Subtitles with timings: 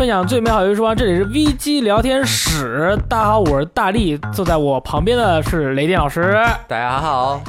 [0.00, 2.98] 分享最美好游戏时光，这里是 VG 聊天室。
[3.06, 6.34] 大家好，我是大力，坐在我旁边的是雷电老师，
[6.66, 7.42] 大家好。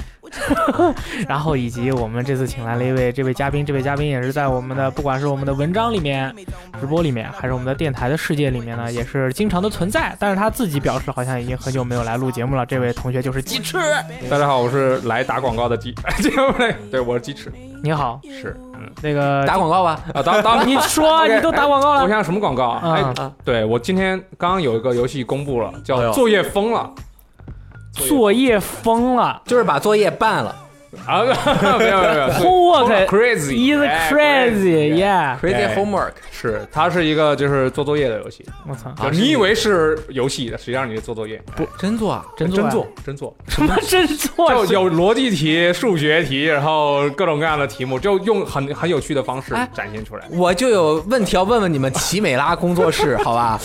[1.30, 6.30] 然后以及我们这次请来了一位这位嘉宾，这位嘉宾也是在我们的不管是我们的文章里面、
[6.78, 10.14] 直播里面，还是我们的电台的世界里面呢，也是经常的存在。
[10.20, 12.66] 但是他自己表示好像已经很久没有来录节目了。
[12.66, 13.78] 这位同学就是鸡翅。
[14.30, 15.96] 大家好，我是来打广告的鸡，
[16.92, 17.50] 对，我是鸡翅。
[17.84, 23.14] 你好，是，嗯，那个打广告吧，啊，打打，你说 你都打广告了，我想什么广告啊？
[23.16, 26.90] 哎，对我今天刚刚有一个游戏公布了，叫作业疯了，
[27.94, 30.56] 作业疯了，就是把作业办了。
[31.06, 31.24] 啊，
[31.80, 33.74] 没有没有， homework crazy.
[33.74, 33.80] is
[34.12, 36.12] crazy，yeah，crazy homework.
[36.32, 38.46] 是它是一个就是做作业的游戏。
[38.68, 43.34] 我操，你以为是游戏的，实际上你是做作业，不真做啊，真真做真做。
[43.48, 43.76] 什么？
[43.88, 44.50] 真做？
[44.66, 50.26] 就有逻辑题、数学题，然后各种各样的题目，就用很很有趣的方式展现出来。
[50.32, 53.60] 我就有问题要问问你们奇美拉工作室，好吧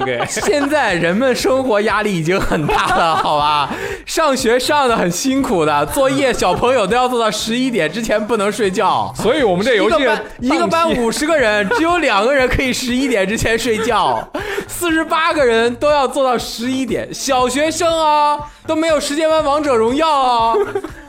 [0.00, 3.70] ？OK，现在人们生活压力已经很大了，好吧？
[4.06, 6.82] 上学上的很辛苦的，作业小朋友。
[6.82, 9.96] 有的要做到十一点之前不能睡觉，所以我们这游戏
[10.40, 14.26] 一个班五十个人，只有两个人可以十一点之前睡觉，
[14.66, 17.12] 四十八个人都要做到十一点。
[17.14, 20.54] 小学生啊，都没有时间玩王者荣耀啊，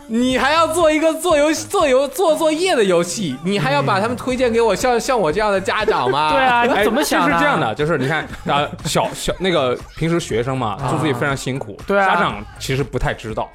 [0.05, 6.33] 你还要做一个做游戏、做游做作业的游戏，你还要把他们推荐给我像像我这样的家长吗？
[6.37, 7.27] 对啊，你怎么想？
[7.27, 13.49] 是这样的，就是你看啊，小小那个平时学生嘛，做作业非常辛苦，对啊，家长其实不太知道。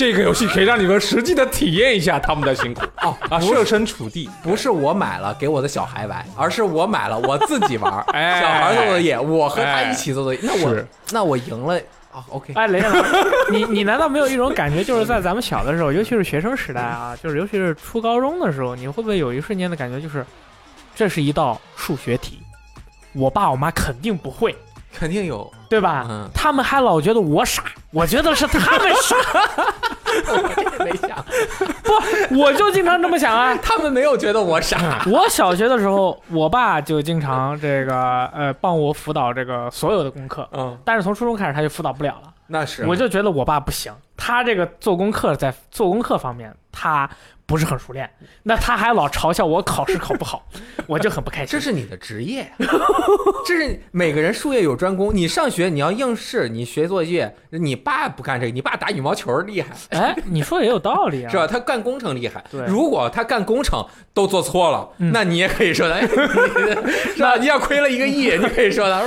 [0.00, 8.02] 这个游戏可以让你们实际的体验一下他们的辛苦哦啊，设身处地，不是我买了给我的小孩玩，而是我买了我自己玩。
[8.14, 11.78] 哎，小孩做作业，我和他一起做作业，那我那我赢了
[12.10, 12.24] 啊。
[12.30, 13.02] OK，哎，雷老师，
[13.52, 20.24] 你你难道没有一种感觉，就是在咱们小的时候，尤其是学生时代啊，就是尤其是初高中的时候，你会不会有一瞬间的感觉，就是
[20.94, 22.40] 这是一道数学题，
[23.12, 24.56] 我爸我妈肯定不会。
[24.92, 26.06] 肯定有，对吧？
[26.08, 27.62] 嗯，他们还老觉得我傻，
[27.92, 29.16] 我觉得是他们傻。
[30.26, 31.24] 我没想，
[31.82, 33.56] 不，我就经常这么想啊。
[33.62, 35.02] 他们没有觉得我傻。
[35.06, 40.48] 我小学的时候，我爸就经常这个呃帮我辅导这个所有的功课。
[40.52, 42.32] 嗯，但是从初中开始他就辅导不了了。
[42.48, 47.08] 那是，我就觉得我爸不行，他这个做功课在做功课方面他。
[47.50, 48.08] 不是很熟练，
[48.44, 50.46] 那他还老嘲笑我考试考不好，
[50.86, 51.48] 我就很不开心。
[51.48, 52.48] 这是你的职业，
[53.44, 55.12] 这是每个人术业有专攻。
[55.12, 59.74] 你上学你要应试，你学作业，你爸不干这个，你爸打羽毛球厉害。
[59.88, 61.44] 哎，你说的也有道理啊，是吧？
[61.44, 62.44] 他干工程厉害。
[62.52, 63.84] 对，如果他干工程
[64.14, 67.34] 都做错了，那你也可以说他， 是吧？
[67.34, 69.02] 你要亏了一个亿，你可以说他，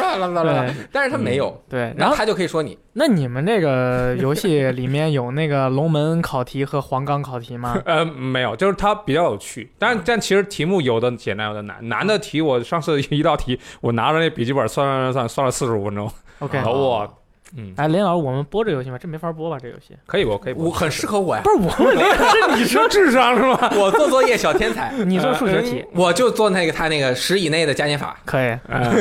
[0.91, 2.77] 但是他没有，对，然后他就可以说你。
[2.95, 7.81] 那你们这个游戏里面有那个龙门考题和黄冈考题吗？
[7.85, 8.03] 呃。
[8.33, 11.77] 没有，就是它比较有趣，但但其实题目有的简单，有的难。
[11.87, 16.11] 难的题我上次一道题，我拿着那笔记本算算算算了四十五分钟。
[16.39, 17.07] OK，我，
[17.55, 18.97] 嗯，哎，林老师，我们播这游戏吗？
[18.99, 19.57] 这没法播吧？
[19.61, 21.41] 这游戏可以播，可以播，很适合我呀。
[21.43, 23.69] 不是我，们，是你说 智商是吗？
[23.77, 28.17] 我做作业小天才， 你做数学题，我就做那个他那个十以内的加减法。
[28.25, 28.57] 可以，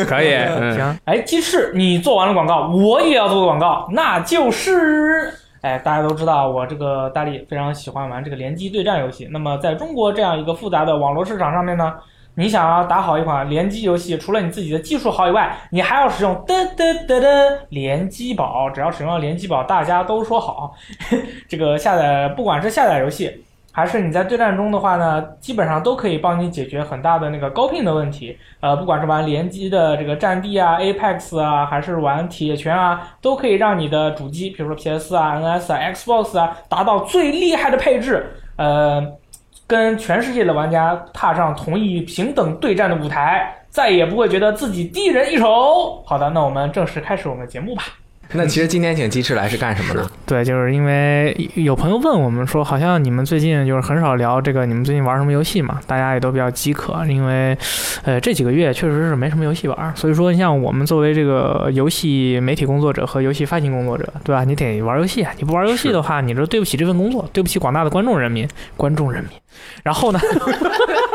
[0.06, 0.30] 可以，
[0.76, 0.98] 行。
[1.06, 5.32] 哎，鸡翅，你做完了广告，我也要做个广告，那就是。
[5.62, 9.28] 哎，大家都知道我这个大力非常喜欢玩这个联机对战游戏。
[9.30, 11.94] 那么在中国这样一个复杂的网络市场上面呢，
[12.34, 18.68] 你想要打好一款联机游戏，除了你自己的技术好以外，你还要使用嘚嘚嘚嘚联机宝。
[18.70, 20.74] 只要使用了联机宝，大家都说好。
[21.48, 23.44] 这个下载，不管是下载游戏。
[23.72, 28.38] 还是你在对战中的话呢，基本上都可以帮你解决很大的那个高频的问题。
[28.60, 38.30] 呃，不管是玩联机的这个战地啊、Apex 啊，还是玩铁拳啊，都可以让你的主机，比如说 PS 啊、NS 啊、Xbox 啊，达到最厉害的配置。
[38.56, 39.02] 呃，
[39.66, 46.02] 跟全世界的玩家踏上同一平等对战的舞台，再也不会觉得自己低人一筹。
[46.04, 47.84] 好的，那我们正式开始我们的节目吧。
[48.34, 50.10] 那其实今天请鸡翅来是干什么的？
[50.26, 55.78] 对，就是因为有朋友问我们说，好像你们最近就是很少聊这个，你们最近玩什么游戏嘛？
[55.86, 57.56] 大家也都比较饥渴，因为，
[58.04, 59.92] 呃，这几个月确实是没什么游戏玩。
[59.94, 64.44] 所以说，像我们作为这个游戏媒体工作者和游戏发行工作者，对吧？
[64.44, 69.32] 你得玩游戏，你不玩游戏的话，你这对不起这份工作，对不起广大的观众人民，观众人民。
[69.82, 70.18] 然后呢？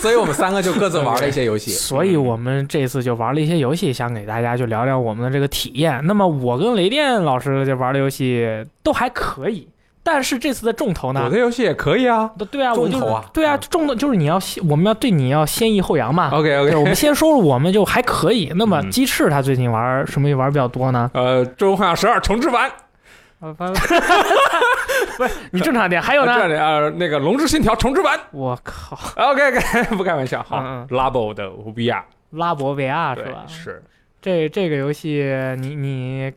[0.00, 1.70] 所以我们三个就各自玩了一些游戏。
[1.76, 6.00] 所以我们这次就玩了一些游戏，想给大家就聊聊我们的这个体验。
[6.04, 8.46] 那么我跟雷电老师就玩的游戏
[8.82, 9.68] 都还可以，
[10.02, 11.22] 但是这次的重头呢？
[11.24, 12.30] 我的游戏也可以啊。
[12.50, 13.24] 对啊，重头啊。
[13.32, 14.38] 对啊，重头就是你要
[14.68, 16.30] 我们要对你要先抑后扬嘛。
[16.32, 18.52] OK OK，我们先说说我们就还可以。
[18.54, 21.10] 那么鸡翅他最近玩什么游玩比较多呢？
[21.14, 22.70] 呃，《最终幻想十二重置版》。
[23.40, 26.32] 不是 你正常点，还有呢？
[26.58, 28.18] 啊，那个《龙之信条》重置版。
[28.32, 30.42] 我靠！OK OK， 不开玩笑。
[30.42, 33.44] 好，Labo 的 VR 拉博 VR 是吧？
[33.46, 33.82] 是。
[34.20, 35.22] 这这个游戏
[35.58, 36.32] 你你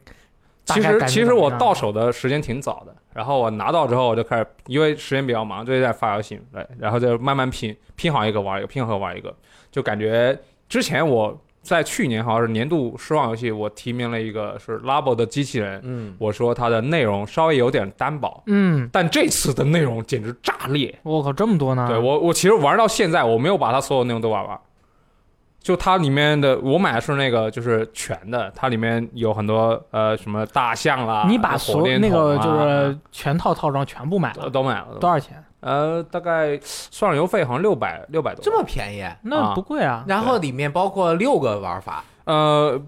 [0.66, 9.36] 大其实其实我到手的时间挺早的，然后我拿到之后我就开始，因为时间比较忙，最近在发游戏，对，然后就慢慢拼，拼好一个玩一个，拼好玩一个，
[9.72, 10.38] 就感觉
[10.68, 21.86] 之前我在去年好像是年度失望游戏，我提名了一个是 Labo 的机器人，嗯，我说它的内容稍微有点单薄，嗯，但这次的内容简直炸裂，我靠，这么多呢？
[21.88, 24.60] 对我我其实玩到现在我没有把它所有内容都玩完。
[25.62, 35.44] 就它里面的，我买的是那个就是全的，它里面有很多呃什么大象啦，你把所有那个就是全套套装全部买了，都都买了，多少钱？
[35.62, 40.04] 呃，大概算上邮费好像六百六百多，这么便宜，那不贵啊。
[40.08, 42.82] 然后里面包括六个玩法，呃，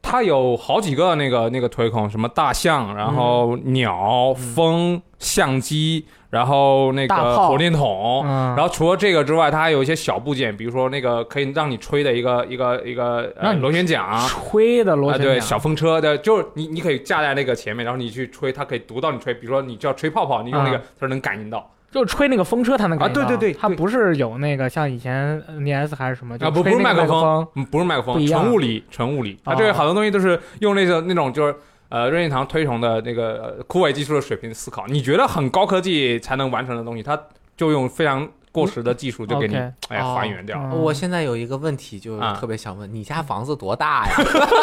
[0.00, 8.22] 它有好几个那个那个推孔，什么大象，然后鸟、风、相机，然后那个火箭筒。
[8.24, 16.00] 嗯，然后除了这个之外，它还有一些小部件，比如说那个可以让你吹的一个一个一个呃螺旋桨，吹的螺啊，旋桨，对，小风车。
[16.00, 19.34] 的，就是你你可以架在那个前面，然后你去吹，它可以读到你吹。
[19.34, 21.70] 比如说你就要吹泡泡，你用那个啊它能感应到。
[21.94, 23.58] 就是吹那个风车，它能感应到啊对对对对。
[23.60, 29.38] 它不是有那个像以前 NS 还是什么，就啊，不不是麦克风，嗯，不是麦克风，纯物理，纯物理。
[29.44, 31.54] 它啊这个好多东西都是用那个那种就是
[31.90, 34.84] 呃任天堂推崇的那个呃枯萎技术的水平思考。
[34.88, 37.16] 你觉得很高科技才能完成的东西，它
[37.56, 40.56] 就用非常过时的技术就给你 OK 哎哦还原掉。
[40.56, 44.14] 嗯我现在有一个问题，就啊特别想问，你家房子多大呀？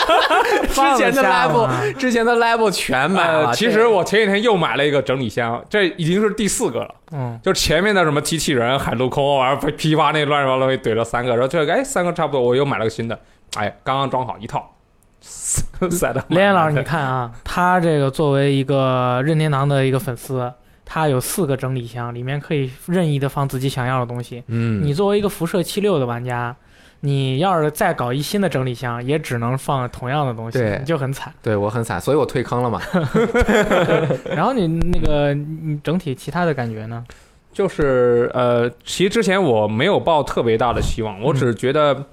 [0.71, 3.47] 放之前的得下 level，吗之前的 level 全买了。
[3.47, 6.95] 呃，其实我前几天又买了一个整理箱，这已经是第四个了。
[7.11, 13.19] 嗯，就前面的什么机器人、海陆空，完了被批发那乱七八糟东西怼了三个，然后这个哎三个差不多，我又买了个新的，
[13.57, 14.71] 哎，刚刚装好一套，
[15.21, 16.23] 塞的。
[16.29, 20.51] 连老师，你看啊，他这个作为一个任天堂的一个粉丝，
[20.93, 24.43] 他有四个整理箱，里面可以任意的放自己想要的东西。
[24.47, 26.53] 嗯，你作为一个辐射七六的玩家，
[26.99, 31.33] 你要是再搞一新的整理箱，也只能放同样的东西，对你就很惨。
[31.41, 32.81] 对我很惨，所以我退坑了嘛。
[34.35, 37.05] 然后你那个你整体其他的感觉呢？
[37.53, 42.05] 就是呃，其实之前我没有抱特别大的希望，我只是觉得，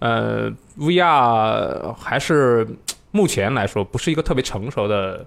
[0.00, 2.68] 呃，VR 还是
[3.12, 5.24] 目前来说不是一个特别成熟的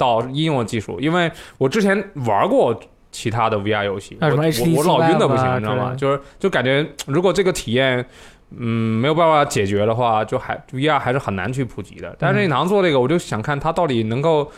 [0.00, 2.80] 到应用技术，因为我之前玩过。
[3.12, 4.36] 其他的 VR 游戏，我我
[4.76, 5.92] 我老晕的不行你知道吗？
[5.96, 8.06] 就是就感觉如果这个体验，
[8.56, 12.14] 嗯，没有办法解决的话，就还 VR 还是很难去普及的。
[12.20, 14.48] 但是任天堂做这个，我就想看它到底能够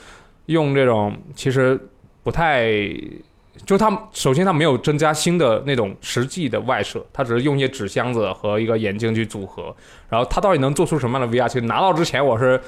[0.45, 1.81] 用这种其实
[2.23, 2.71] 不太
[3.65, 9.75] 就它首先它没有增加新的那种实际的外设，它只是用一些纸箱子和一个眼镜去组合，
[10.11, 11.49] 然后它到底能做出什么样的 VR？
[11.49, 12.61] 其实拿到之前我是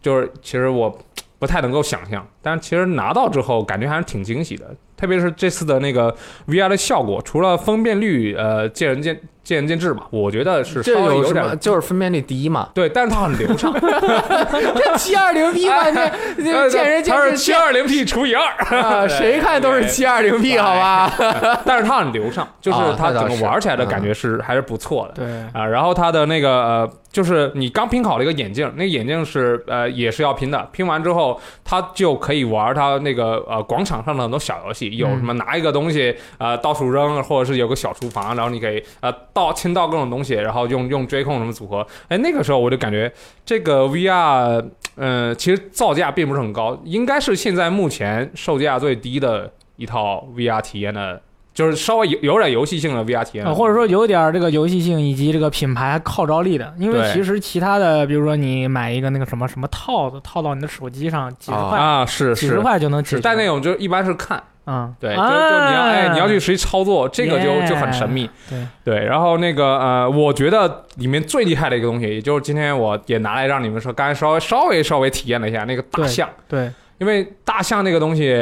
[0.00, 0.98] 就是其实我
[1.38, 6.14] 不太能够想象，但是其实拿到之后感觉还是挺惊喜的，特别是这次的那个
[6.48, 11.54] VR 的效果，除了分辨率呃见仁见见仁见智吧，我觉得是这稍微有点有？
[11.56, 12.68] 就是分辨率低嘛。
[12.74, 15.84] 对，但是它很流畅， 这七二零 P 嘛，
[16.36, 17.36] 这这见仁见它是智。
[17.36, 18.42] 七二零 P 除以二。
[18.80, 21.12] 啊，谁看都是七二零 P 好吧？
[21.64, 25.24] 但是它很流畅，就是哦它那倒是整个玩起来的感觉是还是不错的。
[25.24, 43.12] 对，啊，然后它的那个呃，就是你刚拼好了一个眼镜，那个眼镜是呃也是要拼的，拼完之后它就可以玩它那个呃广场上的很多小游戏，有什么拿一个东西呃到处扔，或者是有个小厨房，然后你可以呃倒倾倒各种东西，然后用用追控什么组合，哎，那个时候我就感觉
[43.44, 44.64] 这个 VR
[44.96, 51.22] 呃其实造价并不是很高，应该是现在目前售价最低的一套 VR 体验的。
[51.56, 63.16] 就是稍微有有点游戏性的 VR 体验或者说有点这个游戏性以及这个品牌号召力的，因为其实其他的，比如说你买一个那个什么什么套子套到你的手机上，几十啊块，啊，是几十块就能解决。
[63.16, 68.28] 是，但那种就一般是看，嗯，对，就就你要哎你要去实际操作，这个就就很神秘。
[68.50, 78.34] 对，对，然后那个呃，我觉得里面最厉害的一个东西，也就是今天我也拿来让你们说，刚才稍微稍微稍微体验了一下那个大象，对，因为大象那个东西，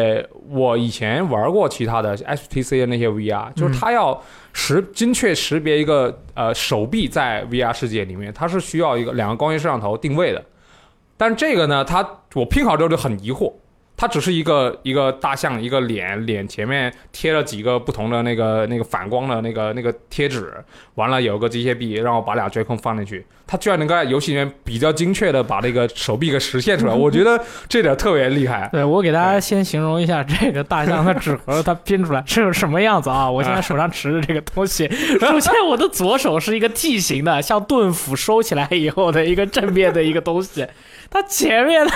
[0.49, 4.19] 我以前玩过其他的 HTC 的那些 VR，就是它要
[4.53, 10.43] 识精确识别一个呃手臂在 VR 世界里面，它是需要一个两个光学摄像头定位的。
[11.17, 12.05] 但这个呢，它
[12.35, 13.53] 我拼好之后就很疑惑，
[13.97, 20.53] 它只是一个一个大象一个脸，脸前面贴了几个不同的那个那个反光的那个那个贴纸，
[20.97, 28.69] 完了有个机械臂，让我把俩追控放进去，它居然能够在游戏里面比较精确的把那个手臂给实现出来， 我觉得这点特别厉害。
[28.73, 33.31] 对我给大家先形容一下这个大象的纸盒，它拼出来是什么样子啊？
[33.31, 34.89] 我现在手上持着这个东西，
[35.21, 40.67] 首先我的左手是一个 T 型的，像盾斧收起来以后的一个正面的一个东西，
[41.09, 41.93] 它前面呢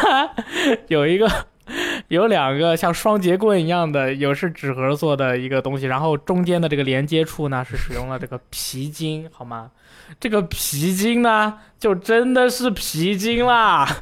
[0.86, 1.28] 有一个
[2.08, 9.70] 有两个像双节棍一样的，有是纸盒做的一个东西，然后中间的这个连接处呢是使用了这个皮筋，好吗？
[10.20, 13.86] 这个皮筋呢，就真的是皮筋啦。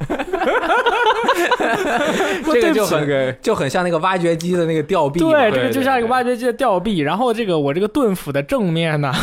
[2.45, 5.19] 这个就很就很像那个挖掘机的那个吊臂。
[5.19, 9.13] 对，这个就像一个挖掘机的吊臂，然后这个我这个盾斧的正面呢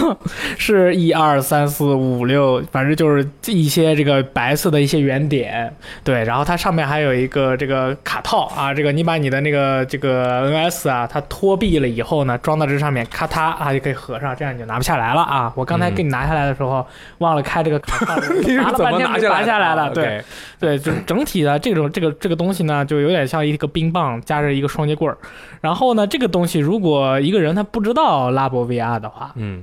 [0.59, 5.75] 是一二三四五六，反正就是一些这个白色的一些圆点，
[6.05, 15.53] 对，然后它上面还有一个这个卡套啊，这个你把你的那个这个 NS 啊，它脱臂了以后呢，装到这上面，咔嗒啊就可以合上，这样你就拿不下来了啊。
[15.57, 16.74] 我刚才给你拿下来的时候、
[17.19, 20.25] 忘了开这个卡 了半天没拔下来了，对。
[20.59, 25.19] 对，就 整体的这种这个这个东西呢，就有点像一个冰棒加着一个双节棍儿。
[25.61, 29.63] 然后呢，这个东西如果一个人他不知道拉博 VR 的话，嗯，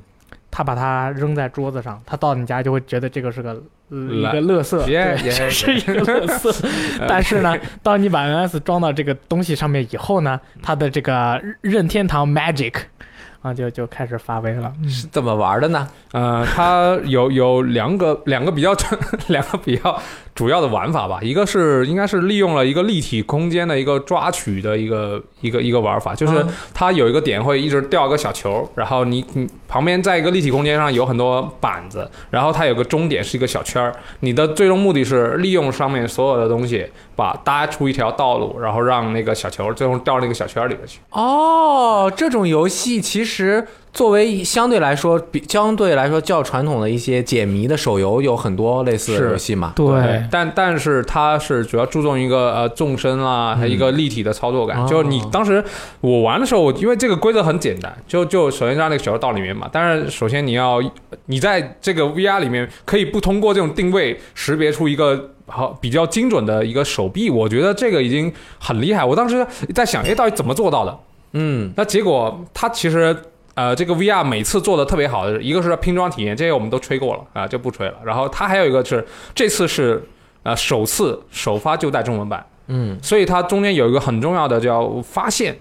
[0.52, 6.68] 他把它扔在桌子上，他到你家就会觉得这个是个、呃、一个乐色，对，耶耶这是一个乐色。
[7.08, 12.74] 但是呢，当你把 NS 装到这个东西上面以后呢，它的这个任天堂 Magic
[13.42, 14.72] 啊，就就开始发威了。
[14.88, 15.88] 是怎么玩的呢？
[16.14, 18.74] 呃，它有有两个两个比较
[19.28, 20.02] 两个比较
[20.42, 36.88] 主要的玩法吧，一个是应该是利用了一个立体空间的一个抓取的一个一个一个玩法，就是嗯它有一个点会一直掉一个小球，然后你你旁边在一个立体空间上有很多板子，然后它有个终点是一个小圈儿，你的最终目的是利用上面所有的东西，
[37.22, 41.00] 把搭出一条道路，然后让那个小球最后掉那个小圈里面去。
[41.12, 43.64] 哦，这种游戏其实
[43.94, 49.74] 作为相对来说比相对来说较传统的一些解谜的手游，有很多类似的游戏嘛。
[49.76, 54.82] 对，但但是它是主要注重一个呃纵深啦，还有一个立体的操作感。
[54.82, 55.64] 哦就是你当时
[56.00, 59.70] 我玩的时候，我因为这个规则很简单，就就首先让那个小球到里面嘛。
[59.72, 60.82] 但是首先你要
[61.28, 65.30] 你在这个 VR 里面可以不通过这种定位识别出一个。
[65.52, 69.04] 好，比较精准的一个手臂，我觉得这个已经很厉害。
[69.04, 71.00] 我当时在想， 哎，到底怎么做到的？
[71.34, 73.16] 嗯，那结果它其实
[73.54, 77.96] 呃，这个 VR 每次做的特别好的，一个是拼装体验，这些我们都吹过了啊，就不吹了。
[78.04, 79.06] 然后它还有一个是
[79.36, 80.02] 这次是
[80.44, 85.58] 呃首次首发就带中文版，嗯，所以它中间有一个很重要的叫发现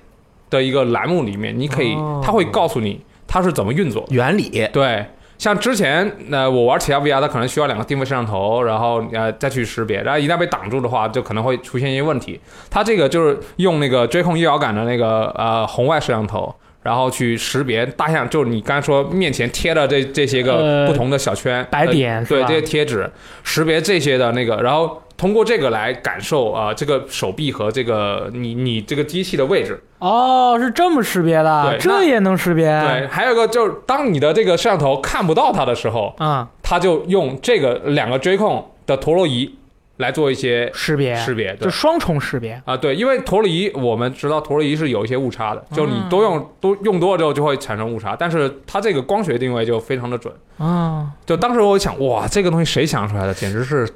[0.49, 4.05] 的一个栏目里面，你可以哦它会告诉你它是怎么运作。
[4.11, 5.05] 原理对，
[5.41, 12.39] 像之前呃我玩其他 VR，它可能需要两个定位摄像头，然后呃再去识别，然后一旦被挡住的话，就可能会出现一些问题。
[12.69, 16.55] 它这个就是用那个追控摇杆的那个呃红外摄像头。
[16.83, 23.07] 然后去识别大象，就是你刚才说面前贴的这这些个呃不同的小圈、白点是吧这些贴纸，
[23.43, 29.79] 识别这些的那个，然后通过这个来感受啊、呃这个手臂和这个你你这个机器的位置。
[29.99, 32.65] 哦，是这么识别的，对这也能识别？
[32.65, 39.55] 对，还有一个就是当你的这个摄像头看不到它的时候，啊、它就用这个两个追控的陀螺仪
[39.99, 41.55] 来做一些识别识别。
[41.57, 42.59] 就双重识别。
[42.65, 50.33] 啊，对，因为陀螺仪我们知道陀螺仪是有一些误差的，就你多用多用多了之后就会产生误差，但是它这个光学定位就非常的准。
[50.57, 53.35] 啊、就当时我想，哇，这个东西谁想出来的？
[53.35, 53.89] 简直是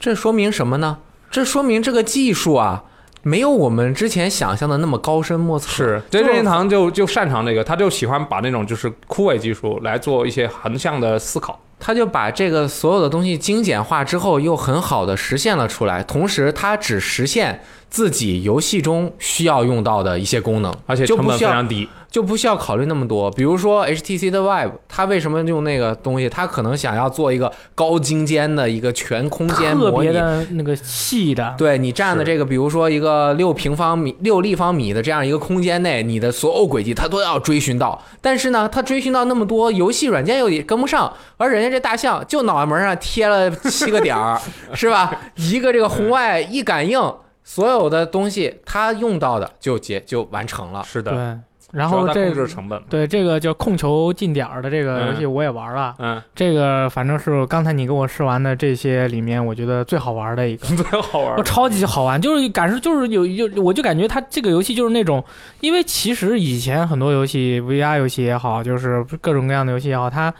[0.00, 0.98] 这说明什么呢？
[1.30, 2.84] 这说明这个技术啊，
[3.22, 5.68] 没有我们之前想象的那么高深莫测。
[5.68, 11.60] 是，这任天堂就就擅长这个，他就喜欢把那种就是枯萎技术来做一些横向的思考。
[11.78, 16.02] 他就把这个所有的东西精简化之后，又很好的实现了出来。
[16.02, 21.88] 同时，它只实现自己游戏中需要用到的一些功能，而且成本非常低。
[22.10, 23.30] 就不需要考虑那么多。
[23.32, 26.26] 比如说 HTC 的 Vive，它为什么用那个东西？
[26.26, 30.10] 它可能想要做一个高精尖的一个全空间特别模拟。
[30.10, 38.02] 的那个细的，对你占的这个，比如说一个六平方米、六立方米的这样一个空间内，你的所有轨迹它都要追寻到。
[38.22, 44.40] 但是呢，它追寻到那么多，游戏软件又也跟不上，而人家这大象就脑门上贴了七个点儿，
[44.74, 45.14] 是吧？
[45.36, 47.00] 一个这个红外一感应，
[47.44, 50.82] 所有的东西它用到的就结就完成了。
[50.84, 51.40] 是的，对。
[51.70, 52.82] 然后这控制成本。
[52.88, 60.66] 对这个叫控球进点儿的这个游戏我也玩了，嗯，这个反正是刚才你给我试完的这些里面，我觉得最好玩的一个。
[60.74, 61.42] 最好玩我。
[61.42, 65.22] 超级好玩，就是感受就是有有，我就感觉它这个游戏就是那种，
[65.60, 70.32] 因为其实以前很多游戏，VR 游戏也好，就是各种各样的游戏也好，它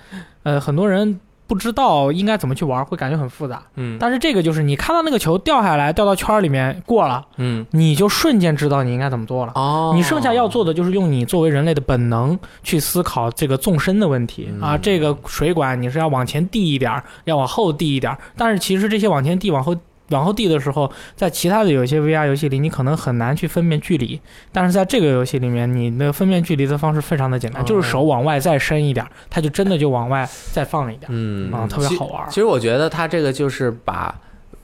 [0.49, 3.63] 呃很多人不知道应该怎么去玩，会感觉很复杂。
[3.77, 9.53] 嗯，但是这个就是你看到那个球掉下来，掉到圈儿里面过了，嗯，你就瞬间知道你应该怎么做了。
[9.55, 19.75] 哦，你剩下要做的就是用你作为人类的本能去思考这个纵深的问题、嗯啊，这个水管你是要往前递一点，要往后递一点，但是其实这些往前递、往后
[20.11, 24.21] 往后递的时候，在其他的有一些 VR 游戏里，你可能很难去分辨距离，
[24.53, 32.37] 但是在这个游戏里面，你的分辨距离的方式非常的简单，哦就是手往外再伸一点儿，它就真的就往外再放一点儿、嗯啊，特别好玩儿其。
[32.37, 34.15] 实我觉得它这个就是把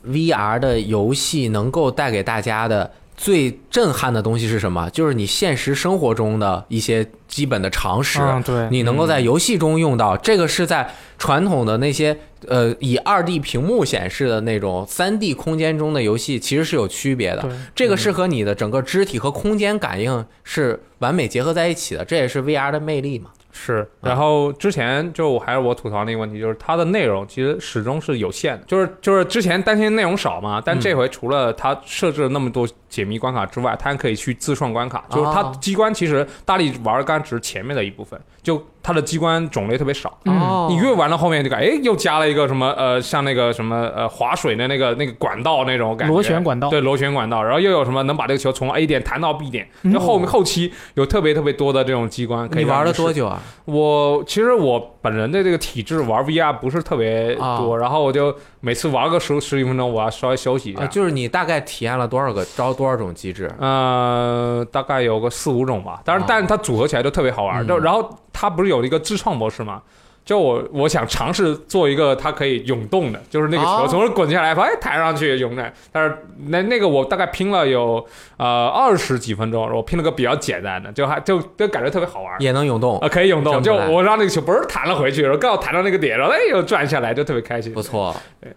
[0.06, 4.88] VR 的游戏能够带给大家的最震撼的东西是什么？
[4.90, 10.16] 就是你现实生活中的一些基本的常识，嗯，对，你能够在游戏中用到。
[10.16, 12.16] 这个是在传统的那些
[12.48, 17.42] 呃以二 D 屏幕显示的那种三 D 空间中的游戏，其实是有区别的。
[17.42, 23.30] 对，这个是和你的整个肢体和空间感应是完美结合在一起的，这也是 VR 的魅力嘛。
[23.56, 40.16] 是，然后之前就还是我吐槽那个问题，就是它的内容其实始终是有限的，就是就是之前担心内容少嘛，但这回除了它设置了那么多解谜关卡之外，它还可以去自创关卡，就是它哦机关其实大力玩儿刚只是前面的一部分，就它的机关种类特别少。
[40.26, 53.42] 嗯哦你越玩到后面就感觉，哎，又加了一个什么呃，像那个什么呃划水的那个那个管道那种感觉，螺旋管道对，螺旋管道，然后又有什么能把这个球从 A 点弹到 B 点，嗯就后面后期有特别特别多的这种机关可以你玩了多久啊？
[53.64, 60.82] 我其实我本人的这个体质玩 VR 不是特别多，然后我就每次玩个十十几分钟，我要稍微休息一下。
[60.82, 63.50] 啊，就是你大概体验了多少个招多少种机制？
[63.58, 67.64] 呃，大概有个四五种吧，但是、哦但是它组合起来就特别好玩。
[67.64, 69.82] 嗯就然后它不是有一个自创模式吗？
[70.24, 75.70] 就我我想尝试做一个它可以涌动的，就是那个哦球从这滚下来，哎弹上去涌的。
[75.92, 78.02] 但是那那个我大概拼了有
[78.38, 82.40] 呃二十几分钟，我拼了个比较简单的，就还就就感觉特别好玩。
[82.40, 87.70] 也能涌动啊，，可以涌动，就我让那个球嘣儿弹了回去，然后刚好弹到那个点，然后哎又转下来，就特别开心。
[87.74, 88.16] 不错。
[88.40, 88.50] 对，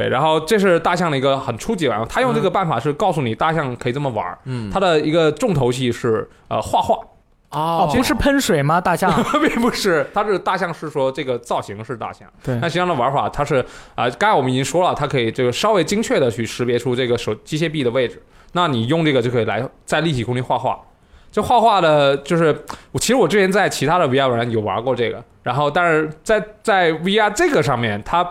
[0.00, 4.38] 然后这是大象的一个很初级玩法，他用这个办法是告诉你大象可以这么玩儿。
[4.44, 6.94] 嗯，它的一个重头戏是呃画画，
[7.50, 8.80] 哦，哦，不是喷水吗？
[8.80, 18.22] 大象， 并不是，它这个大象是说这个造型是大象，对那实际上的玩法它是啊、刚才我们已经说了，它可以这个稍微精确的去识别出这个手机械臂的位置，
[18.52, 20.78] 那你用这个就可以来在立体空间画画。
[21.30, 22.54] 这画画的，就是
[22.92, 28.22] 我其实我之前在其他的 VR 软件有玩过这个，然后但是在在 VR 这个上面，它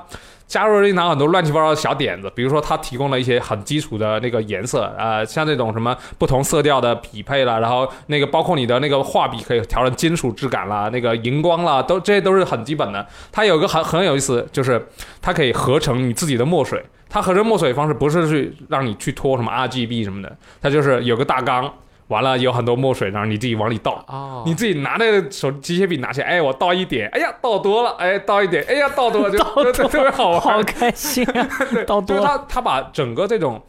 [0.51, 13.07] 加入了一档很多乱七八糟的小点子，比如说它提供了一些很基础的那个颜色，呃，像那种什么不同色调的匹配啦，然后那个包括你的那个画笔可以调成金属质感啦，那个荧光啦，都这些都是很基本的。
[13.31, 14.85] 它有个很很有意思，就是
[15.21, 16.83] 它可以合成你自己的墨水。
[17.07, 21.73] 它合成墨水方式不是去让你去拖什么 RGB 什么的，它就是有个大缸，
[22.11, 24.03] 完了有很多墨水，然后你自己往里倒。
[24.07, 30.41] 哦，你自己拿那个手机械笔拿起来，哎，我倒一点，哎呀，倒多了，哎，倒一点，哎呀， 倒多了，就特别好玩。
[30.41, 31.47] 好开心啊！
[31.87, 33.61] 到就是多他他把整个这种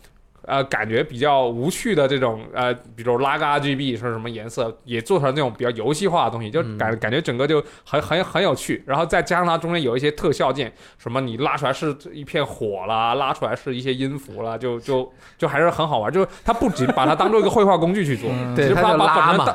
[0.47, 8.83] 呃感觉比较无趣的这种呃，比如拉个 RGB 是什么颜色，也做成那种比较游戏化的东西，就嗯感、感觉整个就很很很有趣。
[8.87, 16.13] 然后再加上它中间有一些特效键，什么你拉出来是一片火啦，拉出来是一些音符啦，就就就还是很好玩。
[16.13, 19.55] 就是它不仅把它当做一个绘画工具去做，嗯其实它把它就拉嘛把本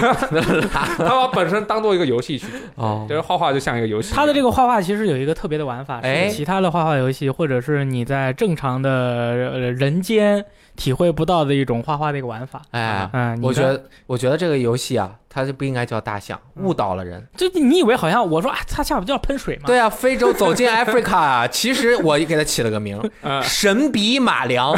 [0.00, 0.84] 身当。
[0.96, 2.46] 它把本身当做一个游戏去
[3.08, 4.14] 就是画画就像一个游戏。
[4.14, 10.44] 他的这个画画其实有一个特别的玩法，哎是其他的画画游戏或者是你在正常的呃人间
[10.76, 12.62] 体会不到的一种画画的一个玩法。
[12.70, 16.64] 哎，嗯，我觉得我觉得这个游戏啊，它就不应该叫大象，嗯。
[16.64, 17.26] 误导了人。
[17.36, 19.64] 就你以为好像我说啊，它下不就要喷水吗？
[19.66, 23.00] 对啊，非洲走进 Africa 啊，其实我给它起了个名。
[23.22, 23.42] 嗯。
[23.42, 24.72] 神鼻马良，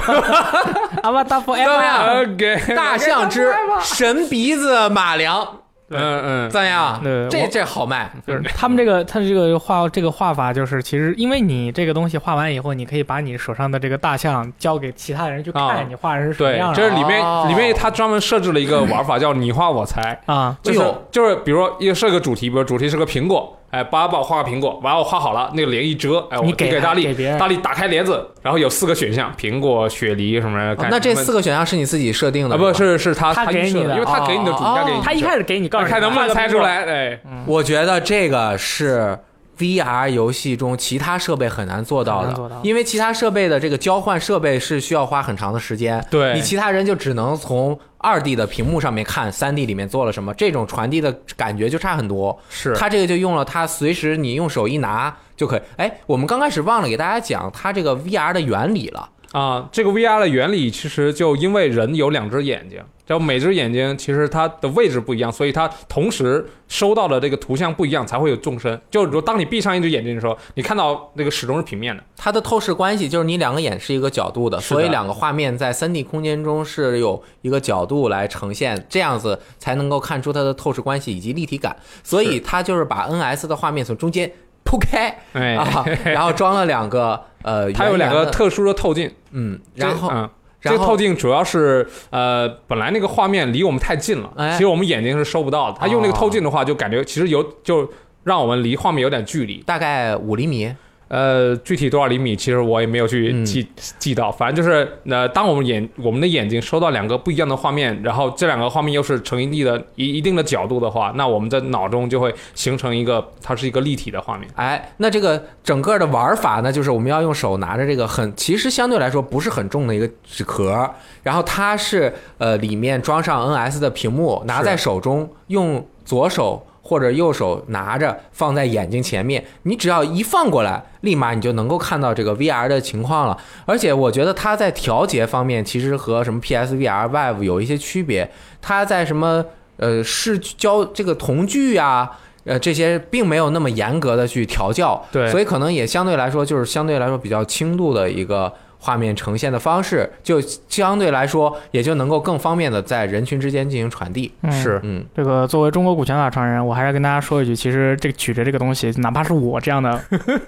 [1.02, 2.34] 阿巴达 for 怎么样 ever。
[2.34, 3.52] ，OK，大象之
[3.82, 5.60] 神鼻子马良，
[5.94, 7.00] 嗯嗯，怎么样？
[7.02, 8.10] 对这这好卖。
[8.26, 20.20] 就是他们这个，他这个画这个画法，就是其实因为你这个东西画完以后，你可以把你手上的这个大象交给其他人去啊看，你画的是什么对样，的这是里面、哦里面他专门设置了一个玩法，叫你画我猜。
[20.26, 20.56] 啊。
[20.62, 20.78] 就是、
[21.10, 30.86] 就是，比如说一个设个主题，比如主题是个苹果，哎，爸爸画个苹果，完了我画好了，那个帘一遮，哎，我你给给大力，大力打开帘子，然后有四个选项，苹果、雪梨什么的。
[30.88, 39.18] 那这四个选项是你自己设定的啊，不是是他他给你的因为他给你的主他给你他一开始给你告诉你看能不能猜出，来，哎，我觉得这个是
[39.58, 52.38] VR 游戏中其他设备很难做到的，因为其他设备的这个交换设备是需要花很长的时间，对你其他人就只能从二 D 的屏幕上面看三 D 里面做了什么，这种传递的感觉就差很多。
[52.48, 55.60] 是它这个就用了它随时你用手一拿就可以。
[55.76, 59.08] 哎，我们刚开始忘了给大家讲它这个 VR 的原理了。
[59.34, 68.80] 啊，这个 VR 的原理其实就因为人有两只眼睛，就每只眼睛其实它的位置不一样，所以它同时收到的这个图像不一样，才会有纵深。
[68.88, 72.00] 就如当你闭上一只眼睛的时候，你看到那个始终是平面的。
[72.16, 81.76] 它的透视关系就是你两个眼是一个角度的，的所以两个画面在三 D 空间中是有一个角度来呈现，这样子才能够看出它的透视关系以及立体感。
[82.04, 84.30] 所以它就是把 NS 的画面从中间
[84.64, 90.28] 铺开哎，啊，然后装了两个呃， 它有两个特殊的透镜，嗯，然后嗯。
[90.66, 95.76] 这个透镜主要是呃，本来那个画面离我们太近了，哎其实我们眼睛是收不到的。
[95.78, 97.86] 它用那个透镜的话，就感觉其实有就
[98.22, 99.62] 让我们离画面有点距离。
[99.66, 100.74] 大概五厘米，
[101.14, 103.64] 呃，具体多少厘米，其实我也没有去嗯记、
[104.00, 114.50] 记到，反正就是，呃，当我们眼我们的眼睛收到两个不一样的画面，然后这两个画面又是成一定的一一定的角度的话，那我们在脑中就会形成一个，它是一个立体的画面。
[114.56, 120.90] 哎，那这个整个的玩法呢，就是我们要用手拿着这个很，其实相对来说不是很重的一个纸壳，
[121.22, 133.36] 然后它是呃里面装上 NS 的屏幕，拿在手中，用左手或者右手拿着放在眼睛前面，你只要一放过来，立马你就能够看到这个 VR 的情况了。
[133.66, 138.30] 而且我觉得它在调节方面其实和什么 PSVR、Vive 有一些区别，
[138.62, 139.44] 它在什么
[139.78, 142.20] 呃视焦这个瞳距啊。
[142.46, 148.52] 呃，这些并没有那么严格的去调教，对所以可能也相对来说就是相对来说比较轻度的一个
[148.84, 154.30] 画面呈现的方式，就相对来说也就能够更方便的在人群之间进行传递。
[154.42, 159.98] 嗯是嗯，这个作为中国古拳法传人，我还是跟大家说一句，其实这个举着这个东西， 哪怕是我这样的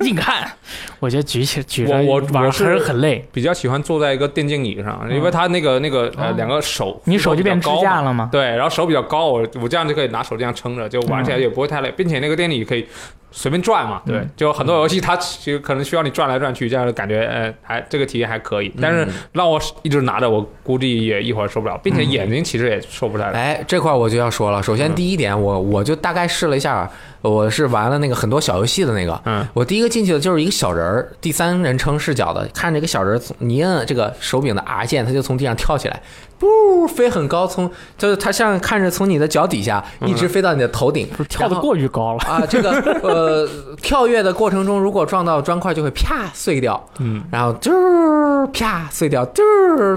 [0.00, 0.46] 硬汉，
[1.00, 3.26] 我觉得举起举着我我玩还是是很累。
[3.32, 7.80] 比较喜欢坐在一个电竞椅上，因为它那个那个呃哦两个手，你手就变支高。
[7.80, 8.28] 架了吗？
[8.30, 12.86] 对，然后手比较高，我我这样就可以拿手这样撑着，就玩起来也不会太累，并且那个电椅可以
[13.36, 14.00] 随便转嘛。
[14.06, 18.72] 对嗯，就很多游戏它其实可能需要你转来转去，这样的感觉，呃，还这个体验还可以。
[18.80, 23.32] 但是嗯让我一直拿着，我估计也一会儿受不了，并且嗯眼睛其实也受不太了。
[23.32, 24.62] 哎，这块我就要说了。
[24.62, 29.20] 首先嗯第一点，我我就大概试了一下，我是玩了那个很多小游戏的那个。
[29.26, 36.00] 嗯，我第一个进去的就是一个小人儿，第三人称视角的，看这个小人儿从，你摁这个手柄的 R 键，他就从地上跳起来，
[36.38, 42.18] 不飞很高，从就是它像看着从你的脚底下一直飞到你的头顶，跳的过于高了。
[42.26, 42.70] 啊，这个
[43.02, 43.48] 呃
[43.80, 47.70] 跳跃的过程中，如果撞到砖块，就会啪碎掉，嗯，然后嘟
[48.52, 49.42] 啪碎掉，嘟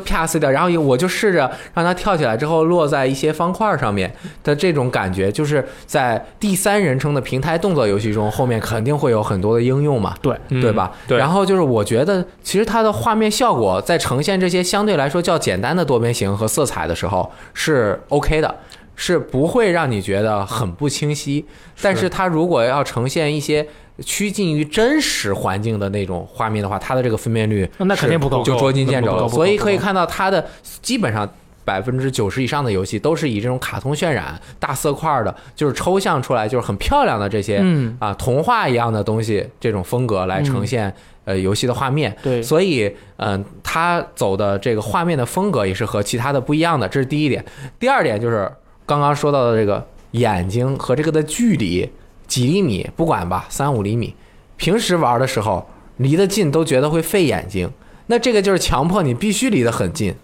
[0.06, 10.91] 啪碎掉，然后我就试着让它跳起来之后落在一些方块上面的这种感觉，就是在第三人称的平台动作游戏中，后面肯定会有很多的应用嘛，对，嗯对吧？
[11.08, 11.17] 对。
[11.17, 18.56] 然后就是我觉得，其实它的画面效果在呈现这些相对来说较简单的多边形和色彩的时候是 OK 的，
[18.96, 21.46] 是不会让你觉得很不清晰。
[21.82, 23.68] 但是它如果要呈现一些
[24.04, 28.44] 趋近于真实环境的那种画面的话，它的这个分辨率那肯定不够。
[28.44, 30.46] 就捉襟见肘所以可以看到它的
[30.82, 31.30] 基本上。
[31.63, 40.93] 百分之九十以上的游戏都是以这种卡通渲染、大色块的，就是抽象出来就是很漂亮的这些嗯，啊童话一样的东西，这种风格来呈现、
[41.26, 42.15] 呃游戏的画面。
[42.24, 47.43] 对，所以，嗯、它走的这个画面的风格也是和其他的不一样的，这是第一点。
[47.78, 48.52] 第二点就是
[48.86, 51.88] 刚刚说到的这个眼睛和这个的距离
[52.26, 54.15] 几厘米，不管吧，三五厘米，
[54.58, 57.69] 平时玩的时候离得近都觉得会费眼睛，
[58.08, 60.15] 那这个就是强迫你必须离得很近。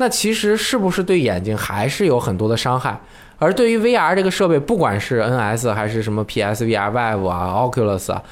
[0.00, 2.98] 那其实是不是对眼睛还是有很多的伤害？
[3.38, 8.22] 而对于 VR 这个设备，不管是 NS 还是什么 PSVR、Vive 啊、Oculus 啊，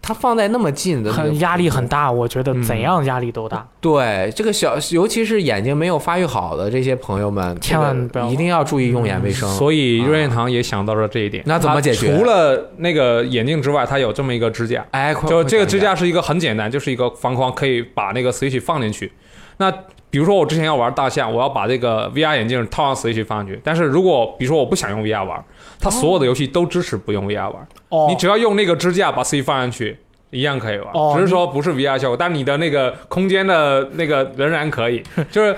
[0.00, 3.68] 它放在那么近的那个很压力很大，我觉得嗯怎样压力都大。
[3.82, 9.46] 对这个小，尤其是眼睛没有发育好的这些朋友们，千万不要一定要注意用眼卫生。
[9.50, 11.42] 所以啊任天堂也想到了这一点。
[11.46, 19.12] 那怎么解决除了那个眼镜之外，它有这么一个支架，哎，就这个支架是一个很简单，就是一个方框，可以把那个 Switch 放进去。
[19.58, 19.70] 那
[20.10, 25.42] 比如说我之前要玩大象，我要把这个 VR 眼镜套上 Switch 放上去，但是如果比如说我不想用 VR 玩，
[25.80, 29.96] 它所有的游戏都支持不用 VR 玩，哦你只要用那个支架把 Switch 放上去。
[30.32, 35.02] 一样可以玩，哦只是说不是 VR 效果，但你的那个空间的那个仍然可以。
[35.28, 35.56] 就是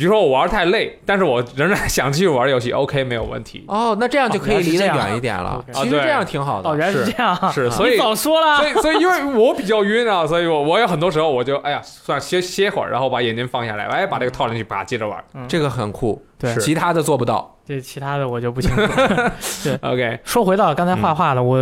[0.00, 3.62] 比如说我玩太累，但是我仍然想继续玩游戏，OK 没有问题。
[3.68, 5.62] 哦，那这样就可以离得远一点了。
[5.74, 6.78] 其实这样挺好的哦，的。
[6.78, 8.66] 原来是是这样啊，是，所以早说了所。
[8.66, 15.22] 以，所以因为我比较晕啊，所以我我有很多时候我就哎呀，算了歇歇会儿，然后把眼睛放下来，哎，把这个套进去，把接着玩。
[15.46, 17.58] 这个很酷，对其他的做不到。
[17.66, 19.32] 对其他的我就不清楚了。
[19.82, 21.56] OK，说回到刚才画画的，我